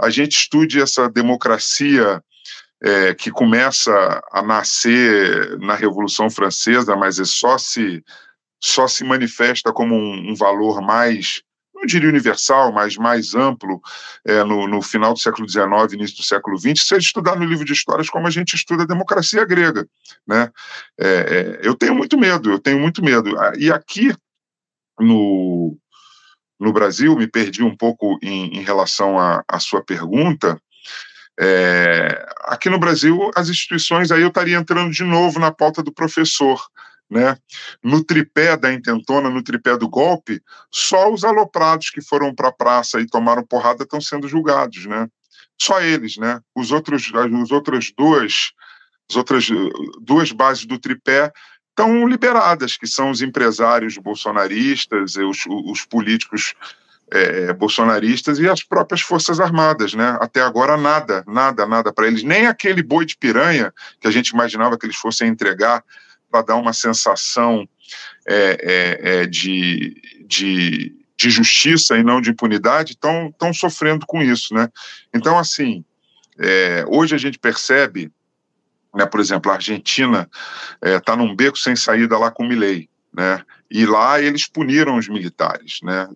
[0.00, 2.22] a gente estude essa democracia
[2.82, 8.04] é, que começa a nascer na Revolução Francesa, mas é só se
[8.60, 11.42] só se manifesta como um, um valor mais,
[11.74, 13.80] não diria universal, mas mais amplo
[14.24, 17.44] é, no, no, final do século XIX, início do século XX, se a estudar no
[17.44, 19.86] livro de histórias como a gente estuda a democracia grega.
[20.26, 20.50] Né?
[20.98, 23.38] É, é, eu tenho muito medo, eu tenho muito medo.
[23.38, 24.14] Ah, e aqui
[24.98, 25.76] no,
[26.58, 30.60] no Brasil, me perdi um pouco em, em relação à sua pergunta,
[31.38, 35.92] é, aqui no Brasil, as instituições, aí eu estaria entrando de novo na pauta do
[35.92, 36.66] professor,
[37.10, 37.36] né?
[37.82, 42.52] No tripé da intentona, no tripé do golpe, só os aloprados que foram para a
[42.52, 45.08] praça e tomaram porrada estão sendo julgados, né?
[45.60, 46.40] Só eles, né?
[46.54, 48.52] Os outros, as outras duas,
[49.08, 49.46] as outras
[50.02, 51.32] duas bases do tripé
[51.70, 56.54] estão liberadas, que são os empresários bolsonaristas, os, os políticos
[57.10, 60.16] é, bolsonaristas e as próprias forças armadas, né?
[60.20, 64.30] Até agora nada, nada, nada para eles, nem aquele boi de piranha que a gente
[64.30, 65.84] imaginava que eles fossem entregar
[66.36, 67.66] para dar uma sensação
[68.28, 69.96] é, é, é, de,
[70.26, 74.68] de, de, justiça e não de impunidade, estão sofrendo com isso, né?
[75.14, 75.84] Então, assim,
[76.38, 78.10] é, hoje a gente percebe,
[78.94, 80.28] né, por exemplo, a Argentina
[80.82, 83.42] está é, num beco sem saída lá com o Milei, né?
[83.70, 86.08] E lá eles puniram os militares, né?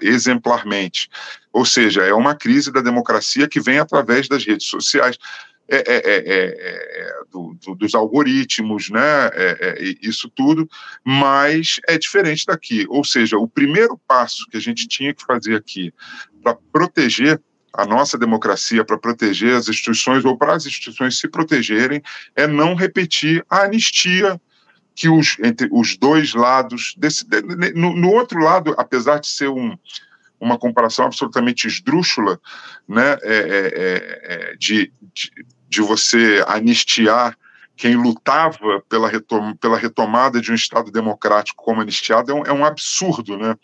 [0.00, 1.08] exemplarmente.
[1.52, 5.18] Ou seja, é uma crise da democracia que vem através das redes sociais.
[5.70, 9.30] É é, é, é, do, do, dos algoritmos, né,
[10.00, 10.66] isso tudo,
[11.04, 12.86] mas é diferente daqui.
[12.88, 15.92] Ou seja, o primeiro passo que a gente tinha que fazer aqui
[16.42, 17.38] para proteger
[17.72, 22.02] a nossa democracia, para proteger as instituições ou para as instituições se protegerem,
[22.34, 24.40] é não repetir a anistia
[24.94, 27.24] que os, entre os dois lados, desse,
[27.74, 29.78] no, no outro lado, apesar de ser um,
[30.40, 32.40] uma comparação absolutamente esdrúxula,
[32.88, 35.30] né, é, é, é, de, de,
[35.68, 37.36] de você anistiar
[37.76, 42.52] quem lutava pela, retom pela retomada de um Estado democrático como anistiado é um, é
[42.52, 43.54] um absurdo, né?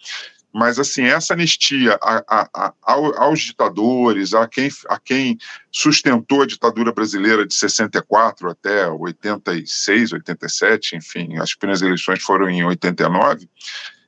[0.56, 5.36] Mas, assim, essa anistia a, a, a, aos ditadores, a quem, a quem
[5.72, 12.62] sustentou a ditadura brasileira de 64 até 86, 87, enfim, as primeiras eleições foram em
[12.62, 13.48] 89,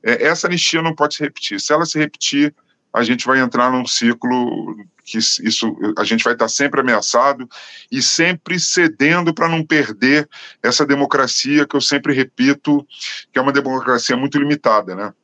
[0.05, 1.61] é, essa anistia não pode se repetir.
[1.61, 2.55] Se ela se repetir,
[2.93, 4.77] a gente vai entrar num ciclo
[5.07, 7.49] que isso a gente vai estar sempre ameaçado
[7.91, 10.29] e sempre cedendo para não perder
[10.61, 12.85] essa democracia que eu sempre repito
[13.33, 15.15] que é uma democracia muito limitada, né?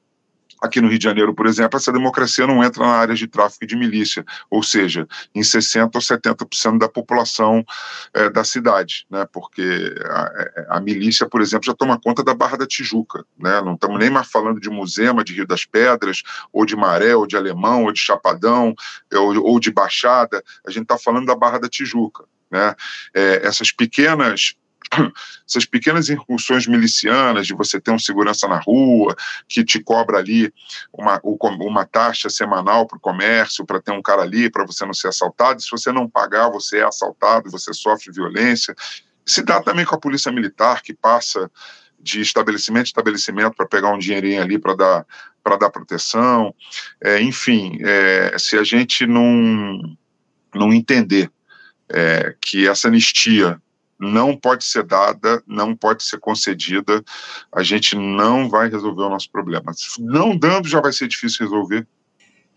[0.63, 3.67] Aqui no Rio de Janeiro, por exemplo, essa democracia não entra na área de tráfico
[3.67, 7.65] de milícia, ou seja, em 60% ou 70% da população
[8.15, 9.27] é, da cidade, né?
[9.33, 13.25] porque a, é, a, milícia, por exemplo, já toma conta da Barra da Tijuca.
[13.37, 13.61] Né?
[13.61, 16.23] Não estamos nem mais falando de Musema, de Rio das Pedras,
[16.53, 18.73] ou de Maré, ou de Alemão, ou de Chapadão,
[19.13, 22.25] ou, ou de Baixada, a gente está falando da Barra da Tijuca.
[22.53, 22.75] Né?
[23.13, 24.55] É, essas pequenas
[25.49, 29.17] essas pequenas incursões milicianas de você ter um segurança na rua
[29.49, 30.53] que te cobra ali
[30.93, 34.95] uma, uma taxa semanal para o comércio, para ter um cara ali, para você não
[34.95, 38.75] ser assaltado, e se você não pagar, você é assaltado, você sofre violência.
[39.25, 41.51] Se dá também com a polícia militar, que passa
[41.99, 45.07] de estabelecimento em estabelecimento para pegar um dinheirinho ali para dar
[45.45, 46.55] para dar proteção,
[47.03, 49.81] é, enfim, é, se a gente não
[50.55, 51.29] não entender
[51.89, 53.61] é, que essa anistia
[54.03, 57.05] não pode ser dada, não pode ser concedida,
[57.55, 59.73] a gente não vai resolver o nosso problema.
[60.01, 61.87] Não dando, já vai ser difícil resolver.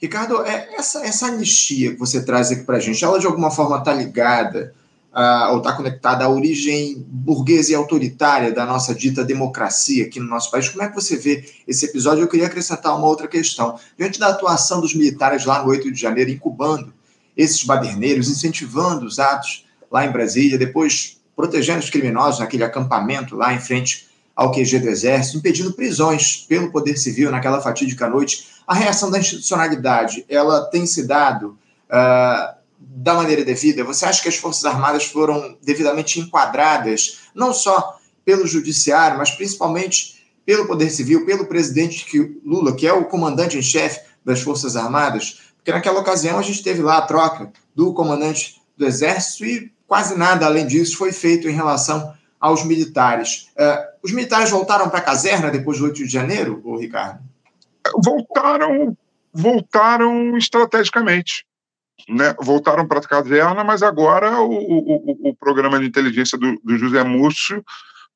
[0.02, 3.52] Ricardo, é, essa, essa anistia que você traz aqui para a gente, ela de alguma
[3.52, 4.74] forma está ligada
[5.14, 10.28] uh, ou está conectada à origem burguesa e autoritária da nossa dita democracia aqui no
[10.28, 10.68] nosso país?
[10.68, 12.24] Como é que você vê esse episódio?
[12.24, 13.80] Eu queria acrescentar uma outra questão.
[13.96, 16.92] Diante da atuação dos militares lá no 8 de janeiro, incubando
[17.38, 23.54] esses baderneiros, incentivando os atos lá em Brasília, depois protegendo os criminosos naquele acampamento lá
[23.54, 28.48] em frente ao QG do Exército, impedindo prisões pelo Poder Civil naquela fatídica noite.
[28.68, 31.58] A reação da institucionalidade, ela tem se dado
[31.90, 33.84] uh, da maneira devida?
[33.84, 40.16] Você acha que as Forças Armadas foram devidamente enquadradas, não só pelo Judiciário, mas principalmente
[40.46, 42.06] pelo Poder Civil, pelo presidente
[42.46, 45.42] Lula, que é o comandante em chefe das Forças Armadas?
[45.58, 50.18] Porque naquela ocasião a gente teve lá a troca do comandante do Exército e quase
[50.18, 53.50] nada além disso foi feito em relação aos militares.
[53.58, 57.20] Uh, os militares voltaram para a caserna depois do 8 de janeiro, ô Ricardo?
[58.04, 58.98] Voltaram,
[59.34, 61.46] voltaram estrategicamente.
[62.08, 62.36] Né?
[62.40, 67.04] Voltaram para a caserna, mas agora o, o, o programa de inteligência do, do José
[67.04, 67.64] Múcio,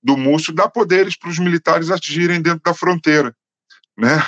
[0.04, 3.36] do Múcio dá poderes para os militares agirem dentro da fronteira.
[3.98, 4.22] Né?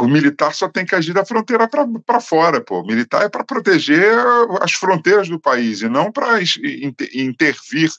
[0.00, 1.68] O militar só tem que agir da fronteira
[2.06, 2.80] para fora, pô.
[2.80, 4.14] O militar é para proteger
[4.60, 6.40] as fronteiras do país e não para
[7.14, 7.90] intervir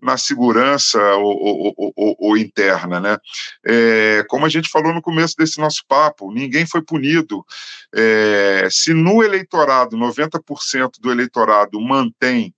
[0.00, 3.18] na segurança ou, ou, ou, ou interna, né?
[3.66, 7.44] É, como a gente falou no começo desse nosso papo, ninguém foi punido.
[7.94, 12.54] É, se no eleitorado 90% do eleitorado mantém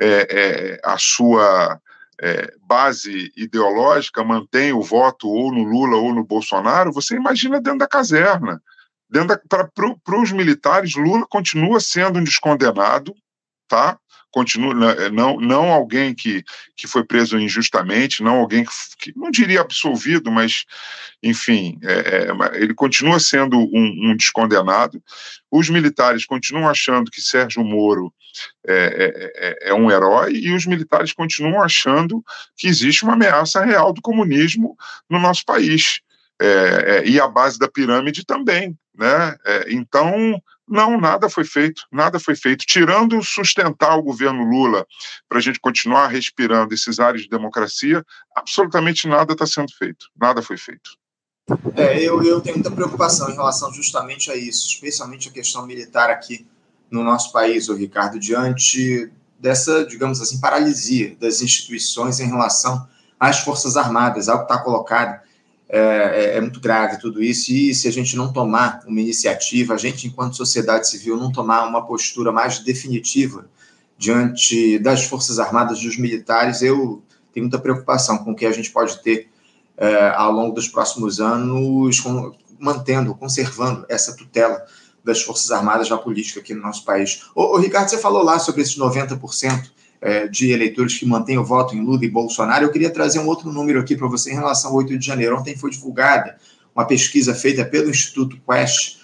[0.00, 1.80] é, é a sua
[2.20, 7.80] é, base ideológica mantém o voto ou no Lula ou no Bolsonaro, você imagina dentro
[7.80, 8.62] da caserna.
[9.48, 13.14] Para os militares, Lula continua sendo um descondenado,
[13.68, 13.98] tá?
[14.30, 16.44] Continua né, não não alguém que,
[16.76, 20.64] que foi preso injustamente, não alguém que, que não diria absolvido, mas
[21.22, 25.02] enfim, é, é, ele continua sendo um, um, descondenado.
[25.50, 28.12] Os militares continuam achando que Sérgio Moro
[28.66, 32.22] é, é, é, é um herói e os militares continuam achando
[32.56, 34.76] que existe uma ameaça real do comunismo
[35.08, 36.00] no nosso país.
[36.38, 39.34] É, e a base da pirâmide também, né?
[39.68, 42.66] então não, nada foi feito, nada foi feito.
[42.66, 44.86] Tirando sustentar o governo Lula
[45.28, 50.42] para a gente continuar respirando esses ares de democracia, absolutamente nada está sendo feito, nada
[50.42, 50.90] foi feito.
[51.76, 56.10] É, eu, eu tenho muita preocupação em relação justamente a isso, especialmente a questão militar
[56.10, 56.44] aqui
[56.90, 63.40] no nosso país, o Ricardo, diante dessa, digamos assim, paralisia das instituições em relação às
[63.40, 65.20] Forças Armadas, algo que está colocado
[65.68, 69.74] é, é, é, muito grave tudo isso, e se a gente não tomar uma iniciativa,
[69.74, 73.46] a gente, enquanto sociedade civil, não tomar uma postura mais definitiva
[73.98, 77.02] diante das Forças Armadas, dos militares, eu
[77.32, 79.28] tenho muita preocupação com o que a gente pode ter
[79.76, 84.64] é, ao longo dos próximos anos, com, mantendo, conservando essa tutela
[85.02, 87.24] das Forças Armadas na política aqui no nosso país.
[87.34, 91.74] Ô Ricardo, você falou lá sobre esses 90% é, de eleitores que mantêm o voto
[91.74, 94.70] em Lula e Bolsonaro, eu queria trazer um outro número aqui para você em relação
[94.70, 95.36] ao 8 de janeiro.
[95.36, 96.36] Ontem foi divulgada
[96.74, 98.98] uma pesquisa feita pelo Instituto Quest,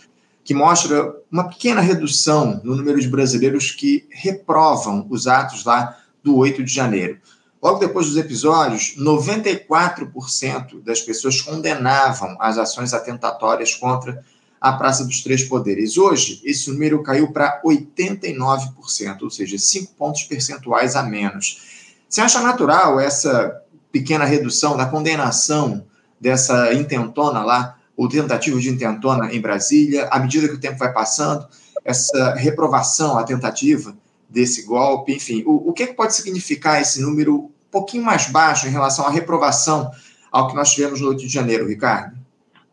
[0.44, 6.36] que mostra uma pequena redução no número de brasileiros que reprovam os atos lá do
[6.36, 7.18] 8 de janeiro.
[7.62, 14.24] Logo depois dos episódios, 94% das pessoas condenavam as ações atentatórias contra
[14.62, 15.98] a Praça dos Três Poderes.
[15.98, 21.94] Hoje, esse número caiu para 89%, ou seja, 5 pontos percentuais a menos.
[22.08, 23.60] Você acha natural essa
[23.90, 25.84] pequena redução da condenação
[26.20, 30.92] dessa intentona lá, ou tentativa de intentona em Brasília, à medida que o tempo vai
[30.92, 31.46] passando?
[31.84, 33.94] essa reprovação, a tentativa
[34.28, 38.28] desse golpe, enfim, o, o que, é que pode significar esse número um pouquinho mais
[38.28, 39.90] baixo em relação à reprovação
[40.30, 42.16] ao que nós tivemos no 8 de janeiro, Ricardo?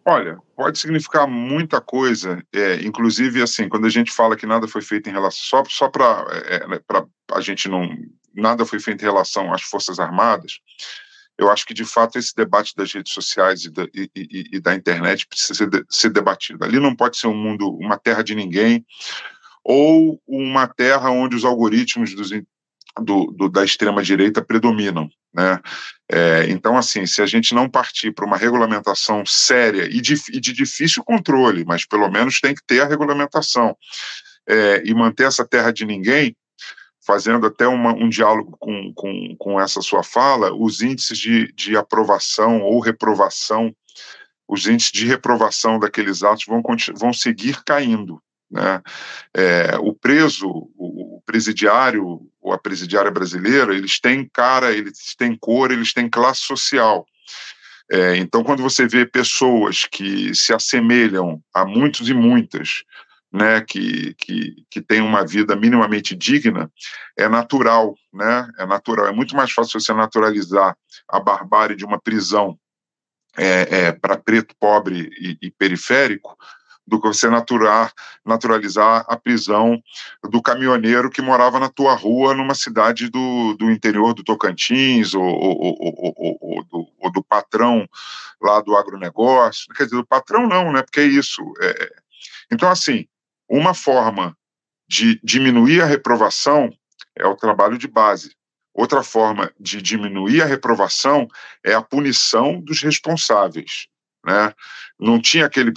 [0.05, 4.81] Olha, pode significar muita coisa, é, inclusive assim, quando a gente fala que nada foi
[4.81, 7.87] feito em relação só só para é, né, para a gente não
[8.35, 10.59] nada foi feito em relação às forças armadas,
[11.37, 14.59] eu acho que de fato esse debate das redes sociais e da, e, e, e
[14.59, 16.65] da internet precisa ser, de, ser debatido.
[16.65, 18.85] Ali não pode ser um mundo, uma terra de ninguém
[19.63, 22.31] ou uma terra onde os algoritmos dos,
[23.01, 25.59] do, do, da extrema direita predominam, né?
[26.11, 30.39] É, então, assim, se a gente não partir para uma regulamentação séria e de, e
[30.39, 33.77] de, difícil controle, mas pelo menos tem que ter a regulamentação
[34.47, 36.35] é, e manter essa terra de ninguém,
[37.05, 41.77] fazendo até uma, um diálogo com, com, com essa sua fala, os índices de, de
[41.77, 43.73] aprovação ou reprovação,
[44.47, 46.61] os índices de reprovação daqueles atos vão,
[46.95, 48.19] vão seguir caindo.
[48.49, 48.81] Né?
[49.35, 55.71] É, o preso, o presidiário ou a presidiária brasileira, eles têm cara, eles têm cor,
[55.71, 57.05] eles têm classe social.
[57.91, 62.83] É, então, quando você vê pessoas que se assemelham a muitos e muitas,
[63.31, 66.71] né, que, que, que têm uma vida minimamente digna,
[67.17, 69.07] é natural, né, é natural.
[69.07, 70.75] É muito mais fácil você naturalizar
[71.07, 72.57] a barbárie de uma prisão
[73.37, 76.35] é, é, para preto, pobre e, e periférico
[76.89, 77.93] do que você naturar,
[78.25, 79.81] naturalizar a prisão
[80.23, 85.23] do caminhoneiro que morava na tua rua numa cidade do, do interior do Tocantins ou,
[85.23, 87.87] ou, ou, ou, do, ou do patrão
[88.41, 89.73] lá do agronegócio.
[89.75, 90.81] Quer dizer, do patrão não, né?
[90.81, 91.41] Porque é isso.
[91.61, 91.89] É...
[92.51, 93.05] Então, assim,
[93.47, 94.35] uma forma
[94.87, 96.69] de diminuir a reprovação
[97.15, 98.35] é o trabalho de base.
[98.73, 101.27] Outra forma de diminuir a reprovação
[101.63, 103.87] é a punição dos responsáveis.
[104.25, 104.53] Né?
[104.99, 105.71] Não tinha aquele.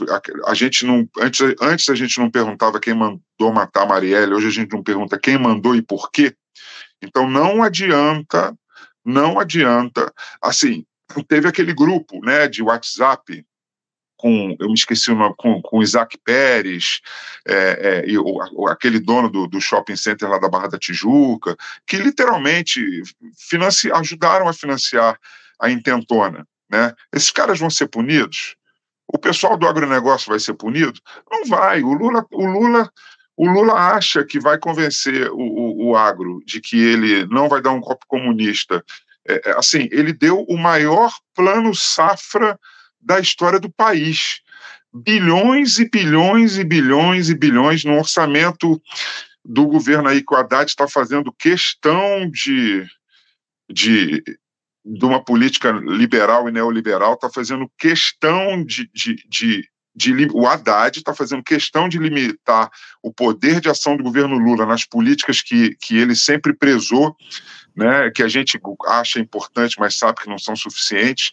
[0.46, 1.08] A, gente não.
[1.18, 4.82] Antes, antes a gente não perguntava quem mandou matar a Marielle, hoje a gente não
[4.82, 6.34] pergunta quem mandou e por quê.
[7.00, 8.56] Então não adianta,
[9.04, 10.12] não adianta.
[10.40, 10.84] Assim,
[11.28, 13.44] teve aquele grupo né, de WhatsApp
[14.22, 17.00] com, eu me esqueci o nome, com, com Isaac Pérez,
[17.44, 21.56] é, é, e o, aquele dono do, do, shopping center lá da Barra da Tijuca,
[21.84, 23.02] que literalmente
[23.92, 25.18] ajudaram a financiar
[25.60, 26.46] a intentona.
[26.72, 26.94] Né?
[27.12, 28.56] Esses caras vão ser punidos?
[29.06, 30.98] O pessoal do agronegócio vai ser punido?
[31.30, 31.82] Não vai.
[31.82, 32.90] O Lula, o Lula,
[33.36, 37.60] o Lula acha que vai convencer o, o, o agro de que ele não vai
[37.60, 38.82] dar um copo comunista.
[39.28, 42.58] É, é, assim, ele deu o maior plano safra
[42.98, 44.40] da história do país.
[44.94, 48.80] Bilhões e bilhões e bilhões e bilhões no orçamento
[49.44, 52.86] do governo aí que o Haddad está fazendo questão de,
[53.70, 54.22] de
[54.84, 60.98] de uma política liberal e neoliberal está fazendo questão de, de, de, de o Haddad
[60.98, 62.70] está fazendo questão de limitar
[63.02, 67.16] o poder de ação do governo Lula nas políticas que, que ele sempre prezou,
[67.76, 71.32] né, que a gente acha importante, mas sabe que não são suficientes.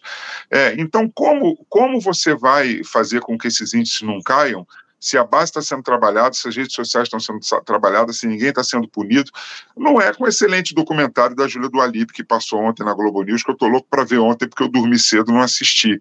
[0.50, 4.66] É, então, como, como você vai fazer com que esses índices não caiam?
[5.00, 8.50] Se a base está sendo trabalhada, se as redes sociais estão sendo trabalhadas, se ninguém
[8.50, 9.30] está sendo punido.
[9.76, 13.22] Não é com um excelente documentário da Júlia do Alip que passou ontem na Globo
[13.22, 15.98] News, que eu estou louco para ver ontem porque eu dormi cedo não assisti.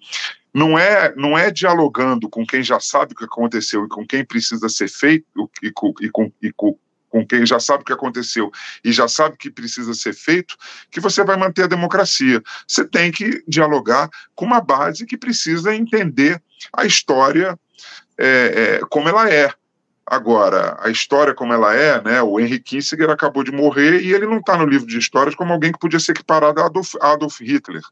[0.54, 4.26] Não é, não é dialogando com quem já sabe o que aconteceu e com quem
[4.26, 6.78] precisa ser feito e com, e com, e com
[7.10, 8.52] com quem já sabe o que aconteceu
[8.84, 10.56] e já sabe o que precisa ser feito,
[10.92, 12.42] que você vai manter a democracia.
[12.68, 16.42] Você tem que dialogar com uma base que precisa entender
[16.72, 17.60] a história
[18.20, 19.52] é, é, como ela é.
[20.06, 24.26] Agora, a história como ela é, né, o Henry Kissinger acabou de morrer e ele
[24.26, 27.40] não está no livro de histórias como alguém que podia ser equiparado a Adolf, Adolf
[27.40, 27.84] Hitler.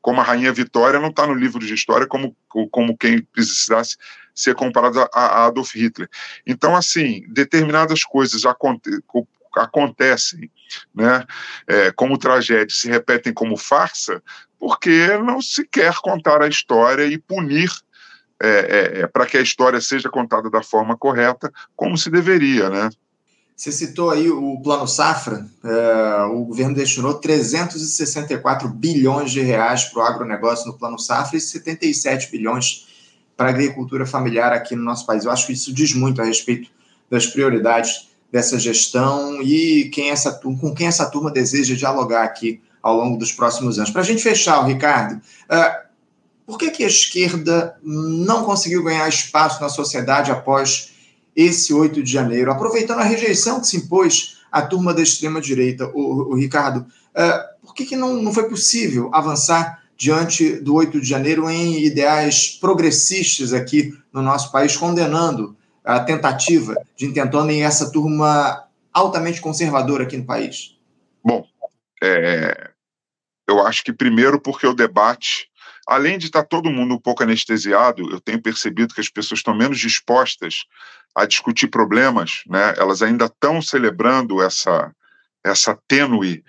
[0.00, 2.34] Como a Rainha Vitória não está no livro de história como,
[2.70, 3.96] como quem precisasse
[4.34, 6.08] ser comparado a, a Adolf Hitler.
[6.46, 8.90] Então, assim, determinadas coisas aconte
[9.56, 10.50] acontecem
[10.94, 11.24] né,
[11.66, 14.22] é, como tragédia, se repetem como farsa,
[14.58, 17.70] porque não se quer contar a história e punir
[18.42, 22.68] é, é, é, para que a história seja contada da forma correta, como se deveria,
[22.68, 22.90] né?
[23.56, 30.02] Você citou aí o Plano Safra, é, o governo destinou 364 bilhões de reais para
[30.02, 32.86] o agronegócio no Plano Safra e 77 bilhões
[33.34, 35.24] para a agricultura familiar aqui no nosso país.
[35.24, 36.70] Eu acho que isso diz muito a respeito
[37.10, 42.94] das prioridades dessa gestão e quem essa, com quem essa turma deseja dialogar aqui ao
[42.96, 43.90] longo dos próximos anos.
[43.90, 45.85] Para a gente fechar, Ricardo, uh,
[46.46, 50.92] por que, que a esquerda não conseguiu ganhar espaço na sociedade após
[51.34, 55.90] esse 8 de janeiro, aproveitando a rejeição que se impôs à turma da extrema-direita?
[55.92, 61.00] O, o, Ricardo, uh, por que, que não, não foi possível avançar diante do 8
[61.00, 67.62] de janeiro em ideais progressistas aqui no nosso país, condenando a tentativa de intentona em
[67.62, 70.76] essa turma altamente conservadora aqui no país?
[71.24, 71.44] Bom,
[72.02, 72.70] é,
[73.48, 75.48] eu acho que primeiro porque o debate,
[75.86, 79.54] além de estar todo mundo um pouco anestesiado, eu tenho percebido que as pessoas estão
[79.54, 80.64] menos dispostas
[81.14, 82.74] a discutir problemas, né?
[82.76, 84.92] Elas ainda estão celebrando essa
[85.44, 86.44] essa tênue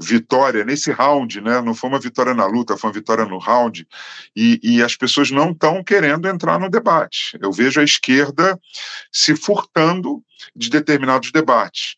[0.00, 1.60] vitória nesse round, né?
[1.60, 3.86] Não foi uma vitória na luta, foi uma vitória no round.
[4.34, 7.36] E, e as pessoas não estão querendo entrar no debate.
[7.42, 8.58] Eu vejo a esquerda
[9.12, 10.22] se furtando
[10.54, 11.96] de determinados debates.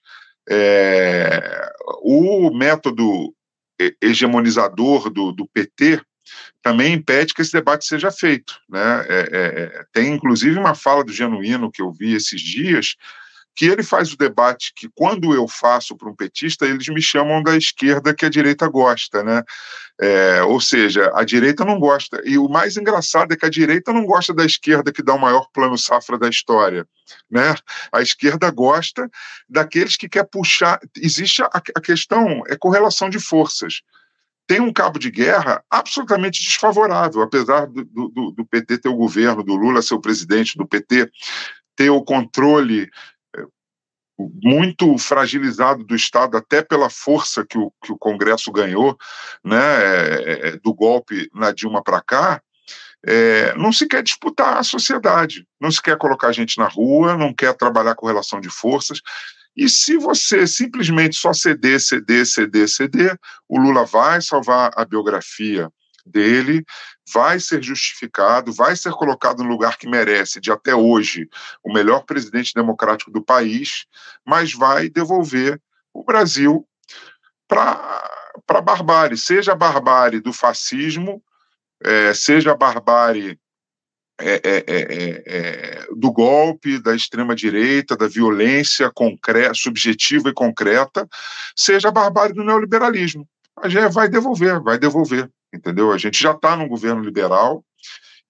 [0.49, 1.70] É,
[2.03, 3.34] o método
[4.03, 6.03] hegemonizador do, do PT
[6.62, 8.59] também impede que esse debate seja feito.
[8.68, 9.07] Né?
[9.09, 12.97] É, é, é, tem inclusive uma fala do Genuíno que eu vi esses dias,
[13.61, 17.43] que ele faz o debate que, quando eu faço para um petista, eles me chamam
[17.43, 19.43] da esquerda que a direita gosta, né?
[20.01, 22.22] É, ou seja, a direita não gosta.
[22.24, 25.20] E o mais engraçado é que a direita não gosta da esquerda que dá o
[25.20, 26.87] maior plano safra da história,
[27.31, 27.55] né?
[27.93, 29.11] A esquerda gosta
[29.49, 30.81] daqueles que quer puxar.
[30.97, 33.83] Existe a, a questão, é correlação de forças
[34.51, 39.44] tem um cabo de guerra absolutamente desfavorável, apesar do, do, do, PT ter o governo,
[39.44, 41.09] do Lula ser o presidente do PT,
[41.76, 42.90] ter o controle
[44.42, 48.98] muito fragilizado do Estado, até pela força que o, que o Congresso ganhou,
[49.44, 52.42] né, é, é do golpe na Dilma para cá,
[53.07, 57.32] é, não se quer disputar a sociedade, não se quer colocar gente na rua, não
[57.32, 59.01] quer trabalhar com relação de forças.
[59.57, 65.70] E se você simplesmente só ceder, ceder, ceder, ceder, o Lula vai salvar a biografia
[66.07, 66.64] dele,
[67.12, 71.28] vai ser justificado, vai ser colocado no lugar que merece, de até hoje
[71.62, 73.86] o melhor presidente democrático do país,
[74.26, 75.61] mas vai devolver
[75.92, 76.66] o Brasil
[77.48, 78.03] para
[78.48, 81.22] a barbárie, seja a barbárie do fascismo,
[81.82, 83.38] é, seja a barbárie
[84.21, 91.09] é é, é, é, é, do golpe, da extrema-direita, da violência concreta, subjetiva e concreta,
[91.57, 93.27] seja a barbárie do neoliberalismo.
[93.57, 95.93] A gente vai devolver, vai devolver entendeu?
[95.93, 97.64] A gente já está num governo liberal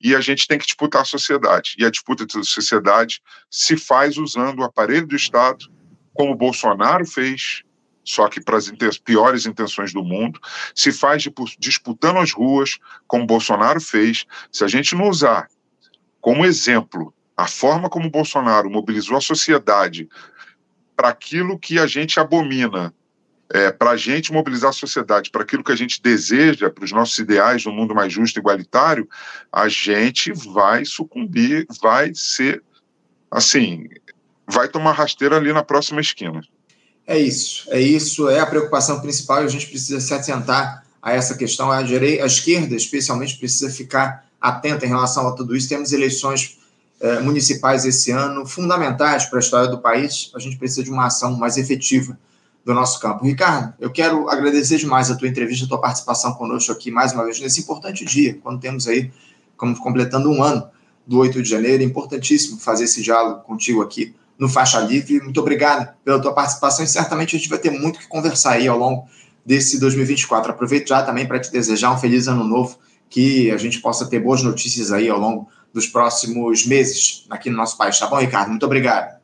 [0.03, 1.75] e a gente tem que disputar a sociedade.
[1.79, 3.21] E a disputa da sociedade
[3.51, 5.67] se faz usando o aparelho do Estado,
[6.15, 7.63] como Bolsonaro fez,
[8.03, 10.41] só que para as piores intenções do mundo,
[10.75, 11.29] se faz
[11.59, 14.25] disputando as ruas, como Bolsonaro fez.
[14.51, 15.49] Se a gente não usar
[16.21, 20.09] como exemplo a forma como Bolsonaro mobilizou a sociedade
[20.95, 22.93] para aquilo que a gente abomina,
[23.53, 26.93] é, para a gente mobilizar a sociedade para aquilo que a gente deseja, para os
[26.93, 29.09] nossos ideais de um mundo mais justo e igualitário,
[29.51, 32.63] a gente vai sucumbir, vai ser,
[33.31, 33.89] assim,
[34.47, 36.43] vai tomar rasteira ali na próxima esquina.
[37.07, 41.13] É isso, é isso, é a preocupação principal e a gente precisa se atentar a
[41.13, 41.73] essa questão.
[41.73, 45.69] A, a esquerda, especialmente, precisa ficar atenta em relação a tudo isso.
[45.69, 46.59] Temos eleições
[47.01, 50.31] eh, municipais esse ano, fundamentais para a história do país.
[50.35, 52.19] A gente precisa de uma ação mais efetiva
[52.65, 53.25] do nosso campo.
[53.25, 57.25] Ricardo, eu quero agradecer demais a tua entrevista, a tua participação conosco aqui mais uma
[57.25, 59.11] vez nesse importante dia, quando temos aí,
[59.57, 60.69] como completando um ano
[61.07, 65.21] do 8 de janeiro, é importantíssimo fazer esse diálogo contigo aqui no Faixa Livre.
[65.21, 68.69] Muito obrigado pela tua participação e certamente a gente vai ter muito que conversar aí
[68.69, 69.09] ao longo
[69.45, 70.51] desse 2024.
[70.53, 72.79] Aproveito já também para te desejar um feliz ano novo,
[73.11, 77.57] que a gente possa ter boas notícias aí ao longo dos próximos meses aqui no
[77.59, 77.99] nosso país.
[77.99, 78.49] Tá bom, Ricardo?
[78.49, 79.21] Muito obrigado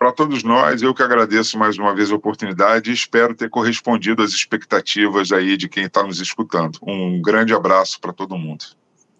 [0.00, 4.22] para todos nós, eu que agradeço mais uma vez a oportunidade e espero ter correspondido
[4.22, 6.78] às expectativas aí de quem está nos escutando.
[6.82, 8.64] Um grande abraço para todo mundo.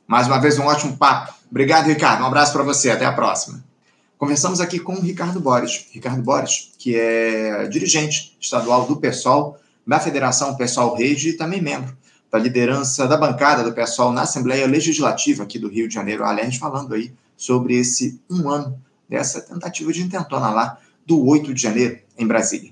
[0.07, 1.35] Mais uma vez, um ótimo papo.
[1.51, 2.23] Obrigado, Ricardo.
[2.23, 2.91] Um abraço para você.
[2.91, 3.63] Até a próxima.
[4.17, 5.87] Conversamos aqui com o Ricardo Borges.
[5.93, 11.95] Ricardo Borges, que é dirigente estadual do PSOL, da Federação PSOL Rede e também membro
[12.31, 16.57] da liderança da bancada do PSOL na Assembleia Legislativa aqui do Rio de Janeiro, aliás,
[16.57, 21.99] falando aí sobre esse um ano dessa tentativa de intentona lá do 8 de janeiro,
[22.17, 22.71] em Brasília.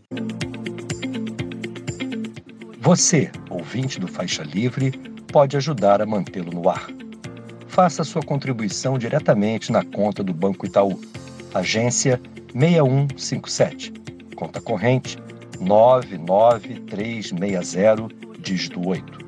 [2.80, 4.92] Você, ouvinte do Faixa Livre,
[5.32, 6.86] pode ajudar a mantê-lo no ar.
[7.66, 11.00] Faça sua contribuição diretamente na conta do Banco Itaú,
[11.52, 12.20] agência
[12.54, 13.92] 6157,
[14.36, 15.18] conta corrente
[15.60, 19.27] 99360, dígito 8.